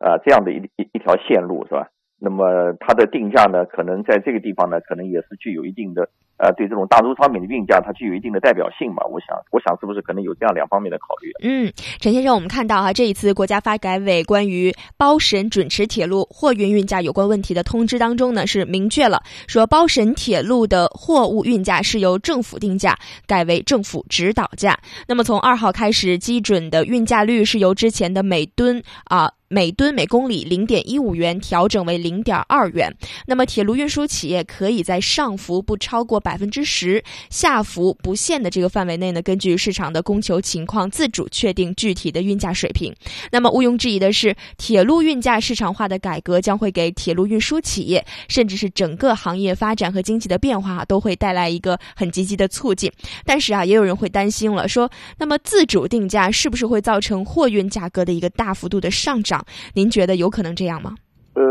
[0.00, 1.88] 呃这样的一一一条线路是吧？
[2.24, 6.08] 那么它的定价呢，可能在这个地方呢，可能也是具有一定的。
[6.36, 9.06] 呃，对这种大宗商品的运价，它具有一定的代表性吧？
[9.06, 11.30] 我想，我想是不是可能有这样两方面的考虑？
[11.44, 24.76] 嗯，陈先生，我们看到哈，这一次国家发改委关于包沈准持铁路货运运价有关问题的通知当中呢，是明确了说，包沈铁路的货物运价是由政府定价，改为政府指导价。
[25.06, 29.30] 那么从二号开始，基准的运价率是由之前的每吨啊。
[29.54, 32.92] 每吨每公里零点一五元调整为零点二元。
[33.24, 42.92] 那么，铁路运输企业可以在上浮不超过百分之十、下浮不限的这个范围内呢，根据市场的供求情况自主确定具体的运价水平。
[43.30, 52.90] 那么，毋庸置疑的是，铁路运价市场化的改革将会给铁路运输企业，甚至是整个行业发展和经济的变化都会带来一个很积极的促进。
[53.24, 59.43] 但是啊，也有人会担心了，说那么自主定价是不是会造成货运价格的一个大幅度的上涨？
[59.74, 60.94] 您觉得有可能这样吗？
[61.34, 61.42] 呃，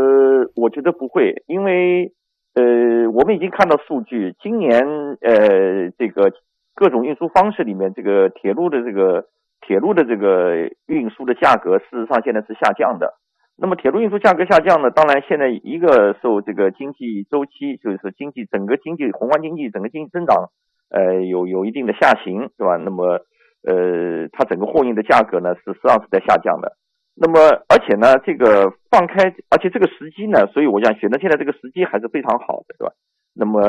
[0.56, 2.12] 我觉得不会，因为
[2.54, 4.80] 呃，我们已经看到数据，今年
[5.20, 6.32] 呃，这个
[6.74, 9.26] 各种运输方式里面，这个铁路的这个
[9.60, 13.14] 铁路的这个运输的价格，事实上现在是下降的。
[13.56, 20.50] 那么铁路运输价格下降呢，当然现在一个受这个经济周期，就是经济整个经济宏观经济整个经济增长，
[20.90, 22.76] 呃，有有一定的下行，是吧？
[22.76, 23.20] 那么
[23.62, 26.72] 呃，它整个货运的价格呢，是实际上是在下降的。
[27.16, 32.92] 那么，而且呢，这个放开，而且这个时机呢，所以我想选择现在这个时机还是非常好的，对吧？
[33.34, 33.60] 那么，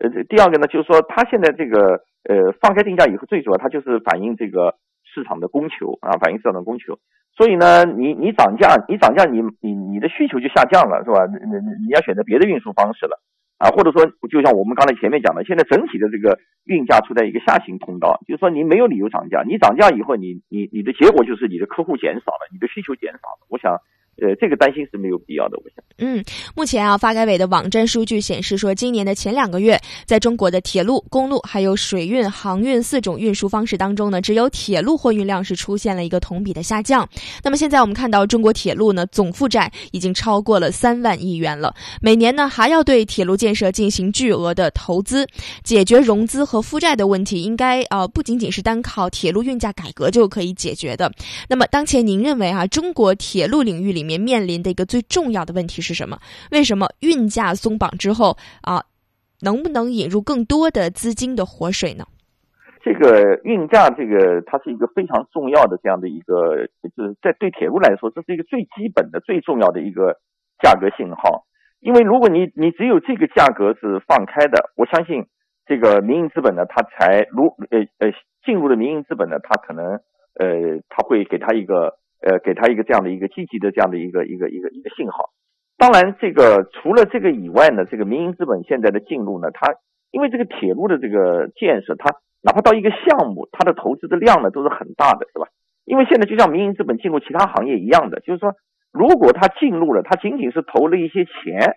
[0.00, 6.98] 呃，第二个呢，就是说，它现在这个呃放开定价以后，最主要它就是反映这个市场的供求啊，反映市场的供求。
[7.36, 11.26] 所以呢，你你涨价，你涨价，你你你的需求就下降了，是吧？
[11.26, 13.20] 你你你要选择别的运输方式了。
[13.64, 23.46] 啊，或者说，就像我们刚才前面讲的，现在整体的这个运价处在一个下行通道，就是说你没有理由涨价，你涨价以后，你你你的结果就是你的客户减少了，你的需求减少了。
[23.48, 23.80] 我想。
[24.20, 25.84] 呃，这个担心是没有必要的，我想。
[25.98, 26.24] 嗯，
[26.56, 37.08] 目前啊，发改委的网站数据显示说，今年的前两个月，在中国的铁路、公路还有水运、航运四种运输方式当中呢，只有铁路货运量是出现了一个同比的下降。
[37.42, 45.26] 那么现在我们看到，中国铁路呢总负债已经超过了三万亿元了，每年呢还要对铁路建设进行巨额的投资，
[45.62, 51.10] 解决融资和负债的问题，应该呃不仅仅是单靠铁路运价改革就可以解决的。
[51.48, 54.03] 那么当前您认为啊，中国铁路领域里？
[54.04, 56.18] 面面临的一个最重要的问题是什么？
[56.52, 58.84] 为什么运价松绑之后啊，
[59.42, 62.04] 能不能引入更多的资金的活水呢？
[62.84, 70.20] 这个运价，这个它是一个非常重要的这样的一个，就是在对铁路来说，这是一个最基本的、最重要的一个
[70.62, 71.46] 价格信号。
[71.80, 75.24] 因为如果你你只有这个价格是放开的，我相信
[75.64, 78.12] 这个民营资本呢，它才如呃呃
[78.44, 80.00] 进入的民营资本呢，它可能
[80.36, 85.28] 呃，他会给他一个呃，给他一个这样的一个积极的这样的一个一个一个一个信号。
[85.76, 89.74] 当然，这个除了这个以外呢，这个民营资本现在的进入呢，它
[90.10, 95.48] 因为这个铁路的这个建设，它哪怕到一个项目，它的投资的量呢都是很大的，是吧？
[95.84, 98.54] 因为现在就像民营资本进入其他行业一样的，就是说，
[98.90, 101.76] 如果他进入了，他仅仅是投了一些钱，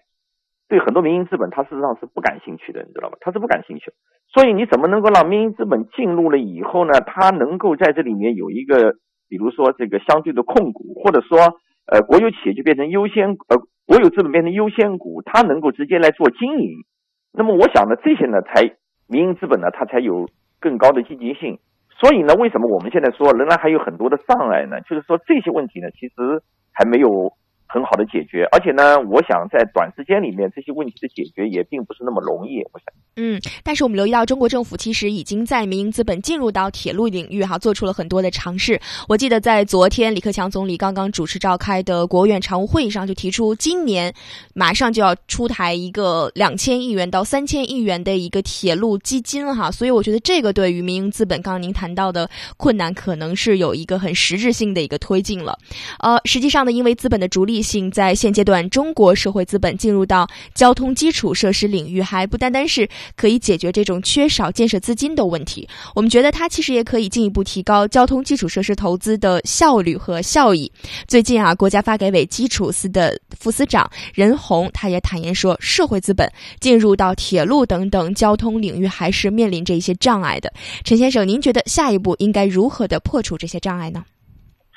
[0.70, 3.18] 对很多民营资本，他事实上是不感兴趣的，你知道吗？
[3.20, 3.92] 他是不感兴趣。
[4.32, 7.02] 所以你怎么能够让民营资本进入了以后呢？
[7.02, 8.96] 他能够在这里面有一个，
[9.28, 16.86] 比如说这个相对的控股，或者说，呃，国有企业就变成优先，呃，国有资本变成优先股，它能够直接来做经营。
[17.34, 18.76] 那么我想呢，这些呢，才
[19.08, 20.28] 民营资本呢，它才有
[20.60, 21.60] 更高的积极性。
[22.00, 24.82] 所以呢，为什么我们现在说仍然还有很多的障碍呢？
[24.82, 27.34] 就是说这些问题呢，其实还没有。
[27.68, 32.60] 很好的解决，而且呢，我想在短时间里面这些问题的解决也并不是那么容易。
[32.72, 32.86] 我想，
[33.18, 38.80] 嗯，但是我们留意到，中国政府其实已经在民营资本进入到铁路领域哈，做出了很多的尝试。
[39.10, 44.14] 我记得在昨天，李克强总理刚刚主持召开的国务院常务会议上，就提出今年
[44.54, 49.70] 马上就要出台一个两千亿元到三千亿元的一个铁路基金哈。
[49.70, 55.58] 所以我觉得这个对于民营资本，刚刚您谈到的困难，可能是有一个很实质性的一个推进了。
[56.00, 57.57] 呃，实际上呢，因为资本的逐利。
[57.62, 65.68] 性在现阶段，中国社会资本进入到交通基础设施领域，还不单单是可以解决这种缺少建设资金的问题。
[65.96, 70.72] 我们觉得它其实也可以进一步提高交通基础设施投资的效率和效益。
[71.08, 80.52] 最近啊，国家发改委基础司的副司长任红他也坦言说，社会资本进入到铁路等等交通领域，还是面临着一些障碍的。
[80.84, 84.04] 陈先生，您觉得下一步应该如何的破除这些障碍呢？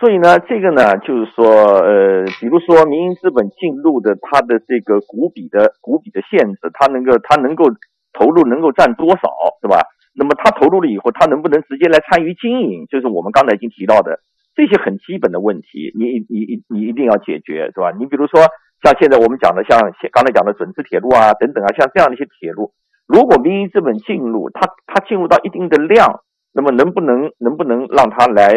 [0.01, 1.45] 所以呢，这个呢，就是说，
[1.85, 7.69] 呃，比如说民营资本进入的它的这个股比的股比的限制，它能够它能够
[8.15, 9.29] 投入能够占多少，
[9.61, 9.77] 是吧？
[10.17, 12.87] 那么它投入了以后，它能不能直接来参与经营？
[12.89, 14.21] 就是我们刚才已经提到的
[14.57, 17.93] 这些很基本的问题，你你你一定要解决，是吧？
[17.93, 18.41] 你比如说
[18.83, 19.79] 像现在我们讲的，像
[20.13, 22.73] 刚才讲的准直铁路啊等等啊，像这样的一些铁路，
[23.07, 26.25] 如果民营资本进入，它它进入到一定的量，
[26.55, 28.55] 那么能不能能不能让它来？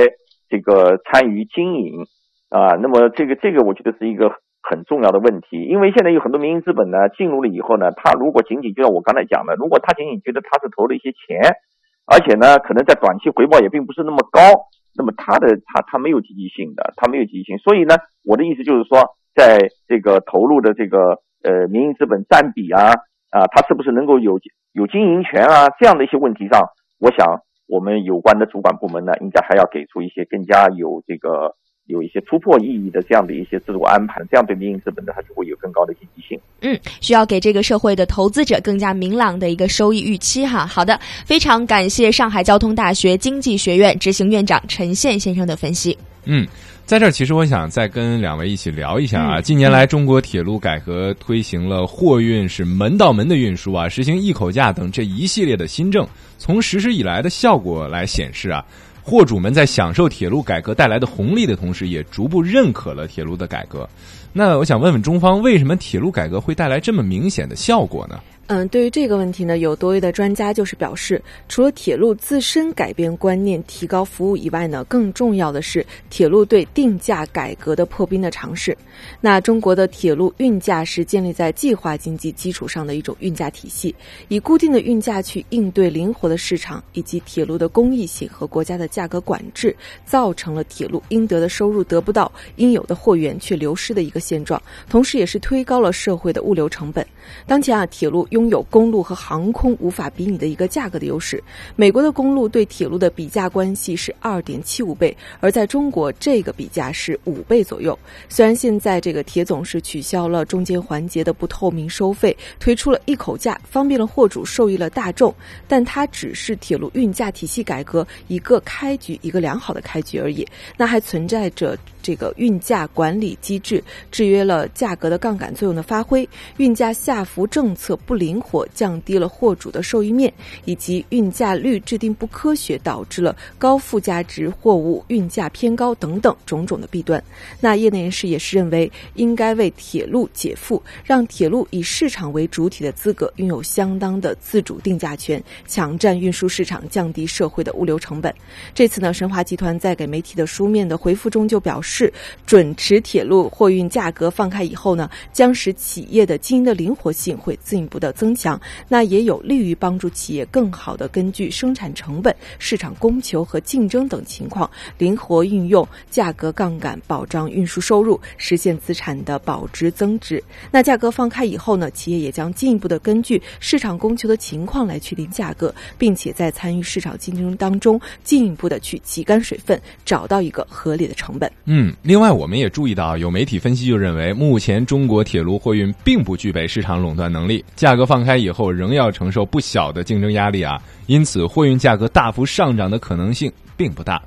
[0.54, 2.06] 这个参与经营
[2.54, 4.30] 啊，那么这个这个我觉得是一个
[4.62, 11.58] 很重要的问题，因为现在有很多民营资本呢进入了以后呢，他如果仅仅就像我刚才讲的，如果他仅仅觉得他是投了一些钱，
[12.06, 22.94] 而且呢可能在短期回报也并不是那么高，那么他的他他没有积极性的，他没有积极性，所以呢我的意思就是说，在这个投入的这个呃民营资本占比啊
[23.34, 24.38] 啊，他是不是能够有
[24.72, 26.62] 有经营权啊这样的一些问题上，
[27.02, 27.42] 我想。
[27.68, 31.56] 我们有关的主管部门呢，应该还要给出一些更加有这个
[31.88, 36.40] 有一些突破意义的这样的一些制度安排，这样对民营资本呢，它就会有更高的积极性。
[36.62, 40.66] 嗯，需要给这个社会的投资者更加明朗的一个收益预期哈。
[40.66, 45.98] 好的，非常感谢上海交通大学经济学院执行院长陈宪先生的分析。
[46.26, 46.48] 嗯。
[46.86, 49.40] 在这儿，其实我想再跟两位一起聊一下啊。
[49.42, 56.06] 近年来，中国铁路改革推行了货运是门到门的运输啊，实行一口价等这一系列的新政。
[56.38, 58.64] 从实施以来的效果来显示啊，
[59.02, 63.88] 货主们在享受铁路改革带来的红利的同时，也逐步认可了铁路的改革。
[64.34, 68.20] 那我想问问中方，为什么铁路改革会带来这么明显的效果呢？
[68.48, 78.78] 嗯，对于这个问题呢，有多位的专家就是表示，除了铁路自身改变观念、提高服务以外呢，更重要的是铁路对定价改革的破冰的尝试。
[79.22, 83.96] 那中国的铁路运价是建立在计划经济基础上的一种运价体系，
[84.28, 89.74] 以固定的运价去应对灵活的市场，以及铁路的公益性和国家的价格管制，
[90.06, 97.08] 造成了铁路应得的收入得不到，应有的货源却流失的一个现状，同时也是推高了社会的物流成本。
[97.48, 101.42] 当前啊，铁路拥有公路和航空无法比拟的一个价格的优势。
[101.76, 107.98] 美国的公路对铁路的比价关系是二点七五倍，而在中国这个比价是五倍左右。
[108.30, 115.32] 虽然现在这个铁总是取消了中间环节的不透明收费，推出了一口价，方便了货主，受益了大众，
[115.68, 120.44] 但它只是铁路运价体系改革一个开局，一个良好的开局而已。
[120.76, 126.28] 那还存在着这个运价管理机制制约了价格的杠杆作用的发挥，
[126.58, 126.92] 运价。
[127.04, 137.22] 下浮政策不灵活，降低了货主的受益面，以及运价率制定不科学，导致了高附加值货物运价偏高等等种种的弊端。
[137.60, 148.34] 那业内人士也是认为，应该为铁路解负，让铁路以市场为主体的资格，拥有相当的自主定价权，抢占运输市场，降低社会的物流成本。
[148.74, 152.14] 这次呢，神华集团在给媒体的书面的回复中就表示，
[152.46, 156.94] 准持铁路货运价格放开以后呢，将使企业的经营的灵。
[156.94, 170.42] 活性会进一步的增强，那也有利于帮助企业更好的根据生产成本、市场供求和竞争等情况，灵活运用价格杠杆，保障运输收入，实现资产的保值增值。
[170.72, 181.52] 那价格放开以后呢，企业也将进一步的根据市场供求的情况来确定价格，并且在参与市场竞争当中进一步的去挤干水分，找到一个合理的成本。
[181.66, 194.22] 嗯，另外我们也注意到，有媒体分析就认为，目前中国铁路货运并不具备市场垄断能力，价格放开以后仍要承受不小的竞争压力啊，因此货运价格大幅上涨的可能性并不大。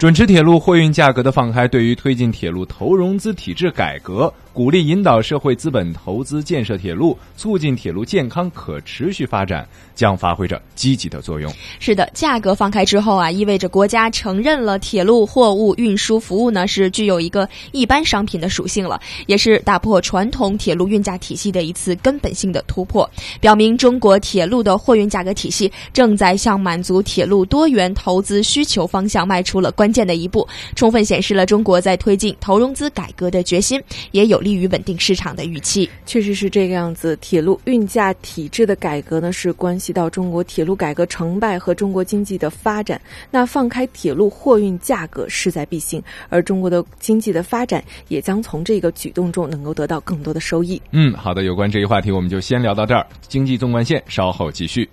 [0.00, 4.32] 准持铁路货运价格的放开，对于推进铁路投融资体制改革。
[4.52, 11.52] 鼓励引导社会资本投资建设铁路，促进铁路健康可持续发展，将发挥着积极的作用。
[11.78, 33.80] 是的，价格放开之后啊，意味着国家承认了铁路货物运输服务呢是具有一个一般商品的属性了，也是打破传统铁路运价体系的一次根本性的突破，表明中国铁路的货运价格体系正在向满足铁路多元投资需求方向迈出了关键的一步，充分显示了中国在推进投融资改革的决心，
[34.10, 34.40] 也有。
[34.40, 37.14] 利于稳定市场的预期，确实是这个样子。
[37.20, 42.98] 铁路运价体制的改革呢，是关系到中国铁路改革成败和中国经济的发展。
[43.30, 50.80] 那放开铁路货运价格势在必行，而中国的经济的发展也将从这个举动中能够得到更多的收益。
[50.92, 53.06] 嗯，好的，有关这一话题，我们就先聊到这儿。
[53.28, 54.88] 经济纵贯线稍后继续。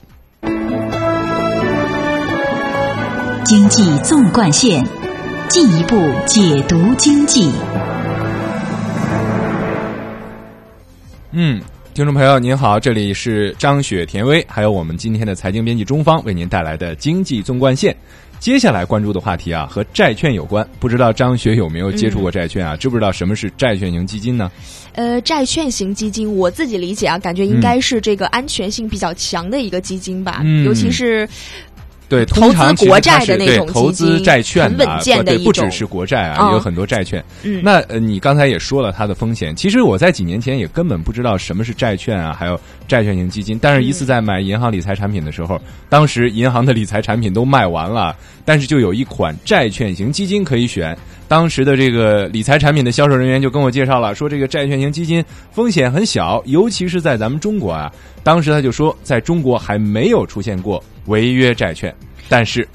[3.47, 4.85] 经济纵贯线，
[5.47, 5.95] 进一步
[6.25, 7.49] 解读经济。
[11.31, 11.61] 嗯，
[11.93, 17.95] 听众朋友您好，这里是张雪、田薇，还有我们今天的财经编辑钟芳为您带来的经济纵贯线。
[18.37, 20.67] 接下来关注的话题啊，和债券有关。
[20.77, 22.75] 不知道张雪有没有接触过债券啊？
[22.75, 24.51] 知不知道什么是债券型基金呢？
[24.91, 31.25] 呃，债券型基金，我自己理解啊，感觉应该是这个安全性比较强的一个基金吧，尤其是。
[32.09, 37.23] 对，投资国债的那种投资债券的，对，不只是国债啊，有很多债券。
[37.43, 39.55] 嗯，那呃，你刚才也说了它的风险。
[39.55, 43.59] 其实我在几年前也根本不知道什么是债券啊，还有债券型基金。
[43.61, 50.97] 但是，一次在买银行理财产品的时候，当时银行的理财产品都卖完了，但是就有一款债券型基金可以选。
[51.27, 57.91] 当时的这个理财产品的销售人员就跟我介绍了，说这个债券型基金风险很小，尤其是在咱们中国啊。
[58.23, 61.93] 当时他就说，在中国还没有出现过违约债券，
[62.29, 62.67] 但是，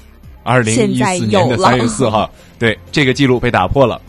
[0.43, 2.29] 二零一四年的三月四号，
[2.59, 3.99] 对这个记录被打破了。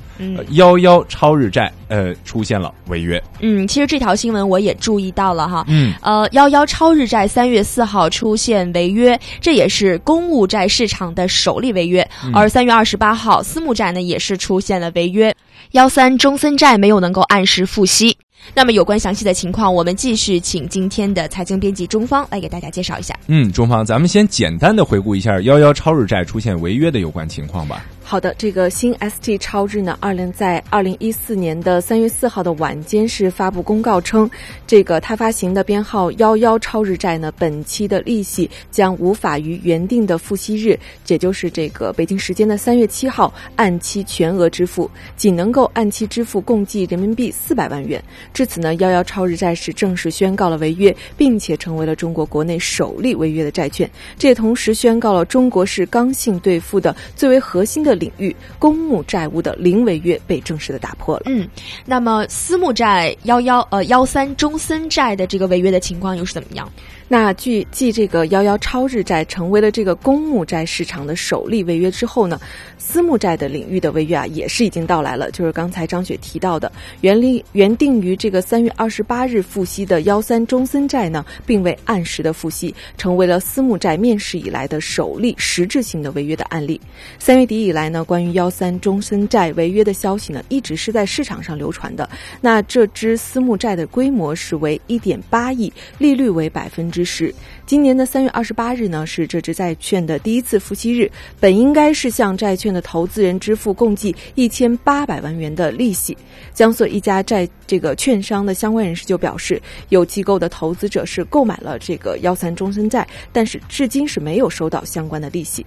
[0.51, 3.21] 幺幺超日债呃出现了违约。
[3.41, 5.65] 嗯，其实这条新闻我也注意到了哈。
[5.67, 12.09] 嗯，呃，幺幺超日债三月四号出现违约，这也是公募债市场的首例违约。
[12.33, 15.35] 而三月二十八号，私募债呢也是出现了违约，
[15.73, 18.17] 幺三中森债没有能够按时付息。
[18.53, 23.19] 那么有关详细的情况，我们继续请今天的财经编辑中方来给大家介绍一下。
[23.29, 27.85] 嗯，中方，咱们先简单的回顾一下幺幺超日债出现违约的有关情况吧。
[28.07, 34.31] 好的，这个新 ST 超日呢，二零在二零一四年的三月四号的晚间是发布公告称，
[34.67, 40.79] 这个他发行的编号幺幺超日债呢，本期的利息将无法于原定的付息日，
[41.09, 48.01] 也就是这个北京时间的三月七号按期全额支付，仅能够按期支付共计人民币四百万元。
[48.35, 53.91] 至此呢，幺幺超日债是正式宣告了违约，并且成为了中国国内首例违约的债券。
[54.19, 57.94] 这也同时宣告了中国是刚性兑付的最为核心的。
[57.95, 61.23] 领域公募债务的零违约被正式的打破了。
[61.27, 61.49] 嗯，
[61.85, 66.71] 那么私募债幺幺呃幺三中森债的这个违约的情况又是怎么样？
[67.07, 72.41] 那据继这个幺幺超日债成为了这个公募债市场的首例违约之后呢，
[72.79, 75.31] 私募债的领域的违约啊也是已经到来了。
[75.31, 86.81] 就是刚才张雪提到的，原立原定于这个三月二十八日付息的幺三中森债呢，并未按时的付息，成为了私募债面世以来的首例实质性的违约的案例。
[87.19, 92.09] 三月底以来呢，关于幺三中森债违约的消息呢，一直是在市场上流传的。
[92.41, 96.91] 那这支私募债的规模是为一点八亿，利率为百分。
[96.95, 97.35] 之时，
[97.67, 101.11] 今年的三月二十八日呢，是这支债券的第一次付息日，
[101.41, 106.15] 本应该是向债券的投资人支付共计一千八百万元的利息。
[106.53, 115.65] 江苏一家债这个券商的相关人士就表示，有机构的投资者是购买了这个幺三中森债，但是至今是没有收到相关的利息。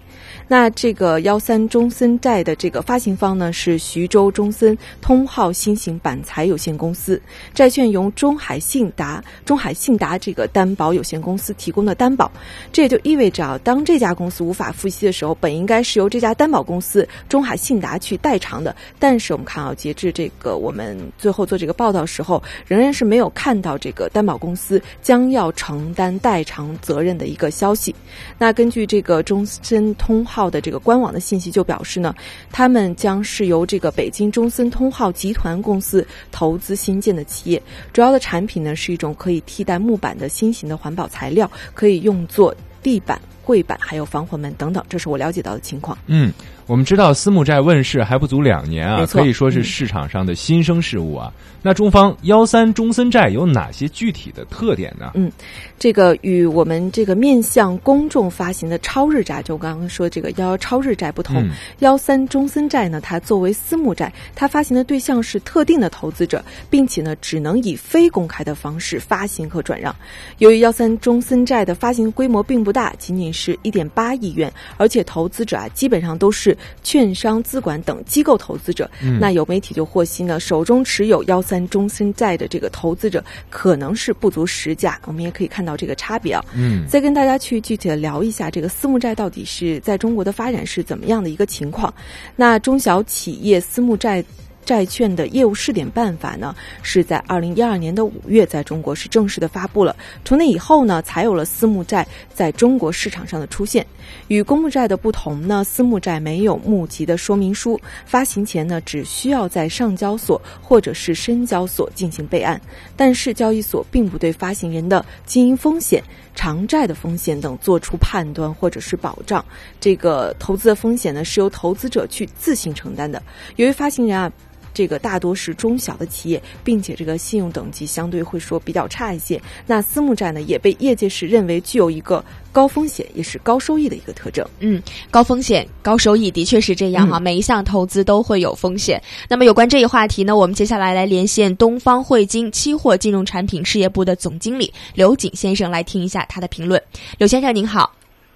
[0.48, 7.20] 那这个幺三中森债的这个发行方呢，是徐州中森通号新型板材有限公司，
[7.56, 11.08] 债券由中海信达中海信达这个担保有。
[11.08, 12.30] 限公司提供的担保。
[12.72, 18.76] 这也就意味着，当这家公司无法付息的时候，本应该是由这家担保公司中海信达去代偿的。
[19.00, 27.96] 但是我们看啊，截至这个我们最后做这个报道时候，仍然是没有看到这个担保公司将要承担代偿责任的一个消息。
[28.38, 32.14] 那根据这个中森通号的这个官网的信息就表示呢，
[32.52, 37.62] 他们将是由这个北京中森通号集团公司投资新建的企业，
[37.94, 45.96] 主要的产品呢是一种可以替代木板的新型的环保材料，可以用作地板、柜板还有防火门等等，这是我了解到的情况。
[46.08, 46.34] 嗯，
[46.68, 51.32] 我们知道私募债问世还不足两年啊，可以说是市场上的新生事物啊。
[51.62, 55.12] 那中方幺三中森债有哪些具体的特点呢？
[55.16, 55.32] 嗯，
[55.80, 69.94] 这个与我们这个面向公众发行的超日债，就我刚刚说这个幺幺超日债不同嗯，幺三、中森债呢，它作为私募债，它发行的对象是特定的投资者，并且呢，只能以非公开的方式发行和转让。
[70.40, 78.90] 由于幺三中森债的发行规模并不大，仅仅是一点八亿元，而且投资者啊，基本上都是券商、资管等机构投资者。
[79.02, 86.44] 嗯那有媒体就获悉呢，手中持有幺三中心债的这个投资者可能是不足十家，我们也可以看到这个差别啊。
[86.56, 91.94] 嗯再跟大家去具体的聊一下这个私募债到底是在中国的发展是怎么样的一个情况。
[92.36, 94.24] 那中小企业私募债。
[94.68, 96.54] 债券的业务试点办法呢，
[96.84, 99.96] 是在二零一二年的五月在中国是正式的发布了。
[100.26, 103.88] 从那以后呢，才有了私募债在中国市场上的出现。
[104.28, 112.60] 与公募债的不同呢，私募债没有募集的说明书，发行前呢，只需要在上交所或者是深交所进行备案。
[112.98, 116.04] 但是交易所并不对发行人的经营风险、
[116.36, 119.44] 偿债的风险等做出判断或者是保障。
[119.80, 123.24] 这个投资的风险呢，是由投资者去自行承担的。
[123.56, 124.30] 由于发行人啊。
[124.78, 129.42] 这个大多是中小的企业，并且这个信用等级相对会说比较差一些。
[129.66, 134.48] 那私募债呢，也被业界是认为具有一个高风险也是高收益的一个特征。
[134.60, 139.02] 嗯，高风险高收益的确是这样哈、每一项投资都会有风险。
[139.28, 146.80] 那么有关这一话题呢，我们接下来来连线东方汇金期货金融产品事业部的总经理刘景先生来听一下他的评论。
[147.18, 147.92] 刘先生您好。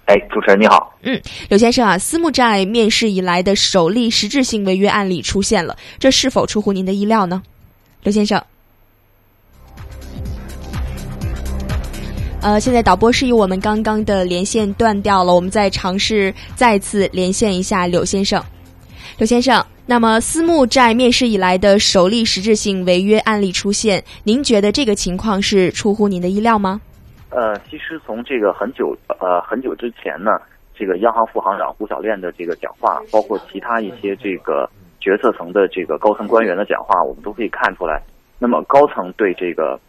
[0.06, 0.94] 哎，主持人你好。
[1.02, 7.42] 嗯，刘先生啊，私募债面世以来的首例实质性违约案例出现了，这是否出乎您的意料呢？
[8.02, 8.42] 刘先生。
[12.40, 18.42] 呃，现在导播示意我们刚刚的连线断掉了，我们再尝试再次连线一下柳先生。
[19.18, 26.80] 刘先生，那么私募债面世以来的首例实质性违约案例出现，您觉得这个情况是出乎您的意料吗？
[27.34, 30.30] 呃，其实从这个很久呃很久之前呢，
[30.74, 34.68] 这个央行副行长胡晓练的这个讲话，包括其他一些这个
[35.00, 38.02] 决策层的这个高层官员的讲话，我们都可以看出来，
[38.38, 39.80] 那么高层对这个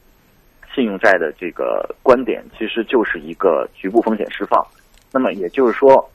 [0.74, 4.66] 信用债的这个观点，其实就是一个局部风险释放。
[5.12, 6.10] 那么也就是说，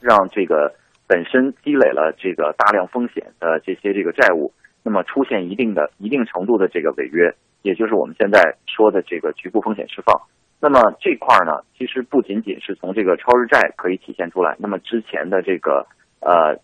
[0.00, 0.74] 让这个
[1.06, 4.52] 本身积累了这个大量风险的这些这个债务，
[4.82, 10.20] 那么出现一定的一定程度的这个违约，也就是我们现在说的这个局部风险释放。
[10.64, 15.84] 那么这块儿呢，其实不仅仅是从这个超日债可以体现出来，那么之前的这个
[16.20, 16.54] 呃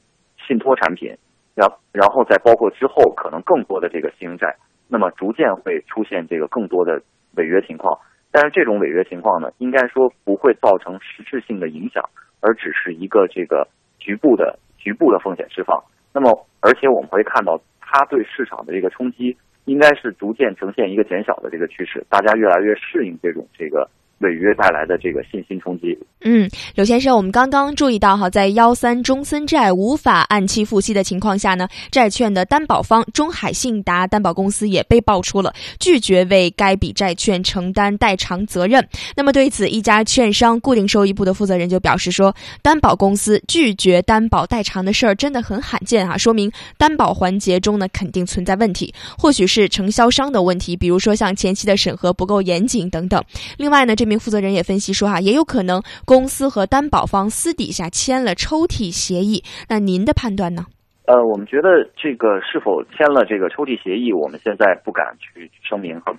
[0.47, 1.11] 信托产品，
[1.57, 4.55] 然然后再包括之后可能更多的这个信用债，
[4.87, 7.03] 那么逐渐会出现这个更多的
[7.35, 7.99] 违约情况。
[8.31, 12.05] 但是这种违约情况呢，应该说不会造成实质性的影响，
[12.41, 13.67] 而只是一个这个
[13.99, 15.83] 局部的局部的风险释放。
[16.15, 19.37] 那么而且我们会看到，它对市场的这个冲击。
[19.69, 23.89] 应该是逐渐呈现一个减小的这个趋势，大家越来越适应这种这个
[24.19, 25.97] 违约带来的这个信心冲击。
[26.23, 38.85] 嗯，刘先生，我们刚刚注意到哈，在幺三中森债无法按期付息的情况下呢，债券的担保方中海信达担保公司也被爆出了拒绝为该笔债券承担代偿责任。
[39.15, 53.23] 那么对此，一家券商固定收益部的负责人就表示说，担保公司拒绝担保代偿的事儿真的很罕见啊，说明担保环节中呢肯定存在问题，或许是承销商的问题，比如说像前期的审核不够严谨等等。
[53.57, 55.83] 另外呢，这名负责人也分析说哈、也有可能。
[56.05, 60.65] 公司和担保方私底下签了抽屉协议，那您的判断呢？
[61.07, 66.15] 呃，我们觉得这个是否签了这个抽屉协议，我们现在不敢去声明和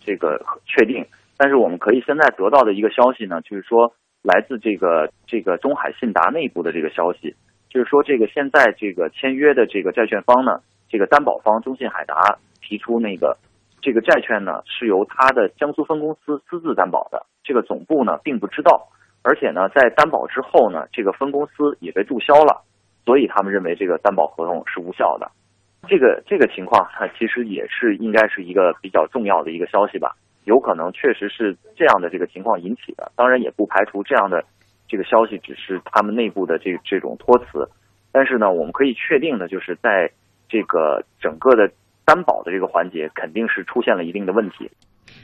[0.00, 1.04] 这个确定。
[1.36, 3.92] 但是我们可以现在得到的一个消息呢，就是说
[4.22, 7.34] 来自这个这个中海信达内部的这个消息，
[7.68, 13.36] 就是说这个现在这个签约的这个债券方呢，这个担保方中信海达提出那个
[13.84, 18.88] 这个债券呢是由他的江苏分公司私自担保的，这个总部呢并不知道。
[19.22, 22.62] 而且呢，在担保之后呢，这个分公司也被注销了，
[23.04, 25.30] 所以他们认为这个担保合同是无效的。
[25.86, 30.16] 这个这个情况，它其实也是应该是一个比较重要的一个消息吧。
[30.44, 33.12] 有可能确实是这样的这个情况引起的。
[33.16, 34.42] 当然，也不排除这样的
[34.88, 37.68] 这个消息只是他们内部的这这种托词。
[38.12, 40.10] 但是呢，我们可以确定的就是在
[40.48, 41.70] 这个整个的
[42.04, 44.70] 担保的这个环节，肯定是出现了一定的问题。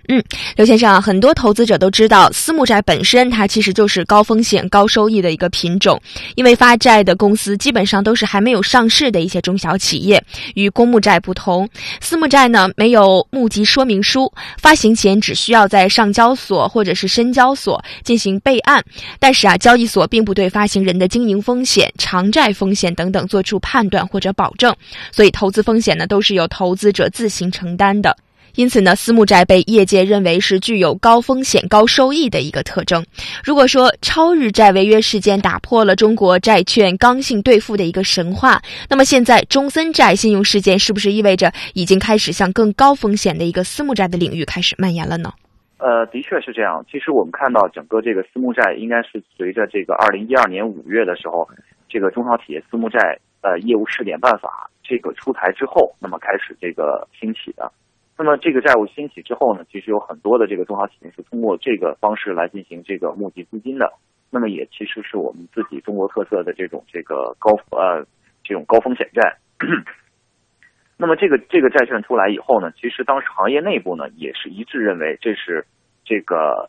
[0.09, 0.23] 嗯，
[0.57, 6.01] 刘先生啊，很多投资者都知道，私募债本身它其实就是高风险高收益的一个品种，
[6.35, 10.23] 因为发债的公司基本上都是还没有上市的一些中小企业，
[10.55, 11.69] 与公募债不同，
[12.01, 18.83] 私募债呢没有募集说明书，发行前只需要在上交所或者是深交所进行备案，
[19.19, 24.75] 但是啊，交易所并不对发行人的经营风险、偿债风险等等做出判断或者保证，
[25.13, 28.17] 所以投资风险呢都是由投资者自行承担的。
[28.55, 33.05] 因此呢，私募债被业界认为是具有高风险高收益的一个特征。
[33.45, 45.33] 如果说超日债违约事件打破了中国债券刚性兑付的一个神话，那么现在中森债信用事件是不是意味着已经开始向更高风险的一个私募债的领域开始蔓延了呢？
[45.79, 46.85] 呃，的确是这样。
[46.91, 51.49] 其实我们看到整个这个私募债应该是随着这个二零一二年五月的时候，
[51.89, 57.73] 这个中小企业私募债呃业务试点办法这个出台之后，那么开始这个兴起的。
[58.23, 63.91] 那么这个债务兴起之后呢，其实有很多的这个中小企业是通过这个方式来进行这个募集资金的。
[64.29, 68.05] 那么也其实是我们自己中国特色的这种这个高呃
[68.45, 69.39] 这种高风险债。
[70.99, 75.65] 那么这个这个债券出来以后呢，其实当时行业内部呢也是一致认为这是
[76.05, 76.69] 这个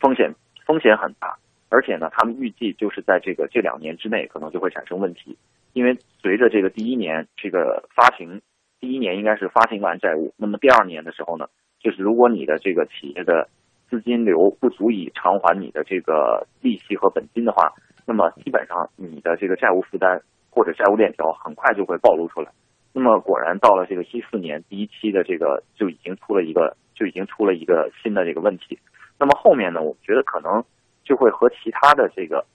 [0.00, 0.34] 风险
[0.66, 1.36] 风险很大，
[1.68, 5.38] 而且呢他们预计就是在这个这两年之内可能就会产生问题，
[5.72, 8.42] 因为随着这个第一年这个发行。
[8.80, 11.46] 第一年应该是发行完债务，那么第二年的时候呢，
[11.78, 13.48] 就是如果你的这个企业的
[13.90, 17.72] 资金流不足以偿还你的这个利息和本金的话，
[18.06, 22.50] 那么基本上你的这个债务负担或者债务链条很快就会暴露出来。
[22.92, 28.78] 那么果然到了这个一四年第一期的这个就已经出了一个就已经出了一个新的这个问题。
[29.18, 30.64] 那么后面呢，我觉得可能
[31.04, 32.46] 就会和其他的这个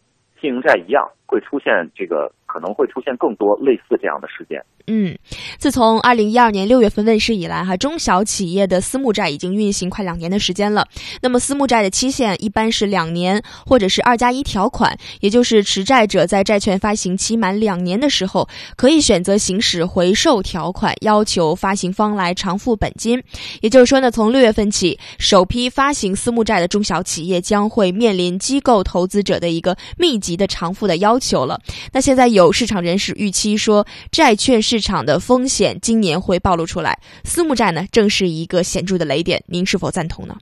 [0.42, 4.64] 信用债一样，会出现这个可能会出现更多类似这样的事件。
[4.88, 5.14] 嗯，
[5.58, 10.88] 自从二零一二年六月份问世以来，哈，中小企业的私募债已经运行快两年的时间了。
[11.22, 18.48] 那么，私募债的期限一般是两年，或者是二加一条款，也就是持债者在债券发行期满两年的时候，
[18.78, 23.22] 可以选择行使回售条款，要求发行方来偿付本金。
[23.62, 31.60] 也就是说呢，从六月份起，首批发行私募债的中小企业将会面临机构投资者的一个密集的偿付的要求了。
[31.92, 34.56] 那现在有有市场人士预期说，债券。
[34.66, 40.36] 市场的风险今年会暴露出来，私募债呢正是一个显著的雷点，您是否赞同呢？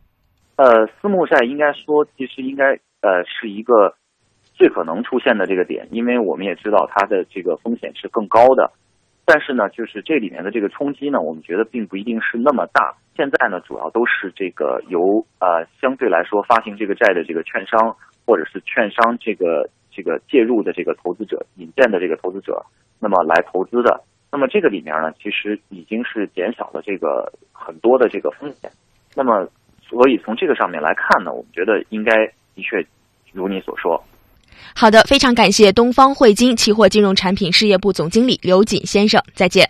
[0.56, 2.64] 呃，私募债应该说其实应该
[3.02, 3.94] 呃是一个
[4.54, 8.72] 最可能出现的这个点，因为我们也知道它的这个风险是更高的，
[9.26, 12.94] 但是呢，就是这里面的这个冲击呢，我们觉得并不一定是那么大。
[13.18, 17.96] 现在呢，主要都是这个由呃相对来说发行这个债的这个券商
[18.26, 22.66] 或者是券商这个这个介入的这个投资者引荐的这个投资者，
[23.00, 24.04] 那么来投资的。
[24.32, 28.72] 那么这个里面呢，其实已经是减少了这个很多的这个风险。
[29.16, 29.48] 那么，
[29.88, 32.12] 所以从这个上面来看呢，我们觉得应该
[32.56, 32.84] 的确
[33.32, 34.04] 如你所说。
[34.76, 39.70] 好的，非常感谢东方汇金期货金融产品事业部总经理刘锦先生，再见。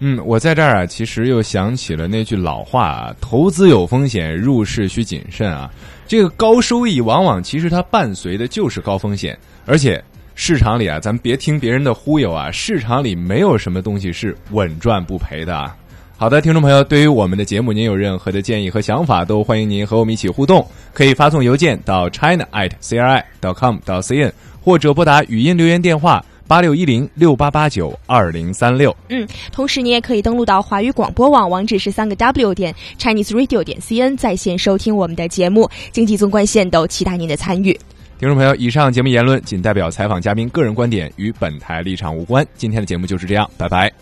[0.00, 5.70] 嗯，我在这儿啊，其实又想起了那句老话啊：“投资有风险，入市需谨慎啊。”
[6.06, 9.38] 这个高收益往往其实它伴随的就是高风险，
[9.68, 10.02] 而且。
[10.40, 12.48] 市场里啊，咱们别听别人的忽悠啊！
[12.48, 15.76] 市场里没有什么东西是稳赚不赔的啊。
[16.16, 20.64] 好的，听众朋友，对于我们的节目，您有任何的建议和想法，都欢迎您和我们一起互动。
[20.92, 24.30] 可以发送邮件到 china at cri dot com 到 cn，
[24.62, 28.96] 或者拨打语音留言电话八六一零六八八九二零三六。
[29.08, 35.68] 嗯，同时你也可以登录到华语广播网，网址是三个 w 点 chinese radio 点 cn，在线收听我们的节目。
[35.90, 37.76] 经济纵贯线都期待您的参与。
[38.18, 42.44] 听众朋友，以上节目言论仅代表采访嘉宾个人观点，与本台立场无关。
[42.56, 43.92] 今天的节目就是这样，拜拜。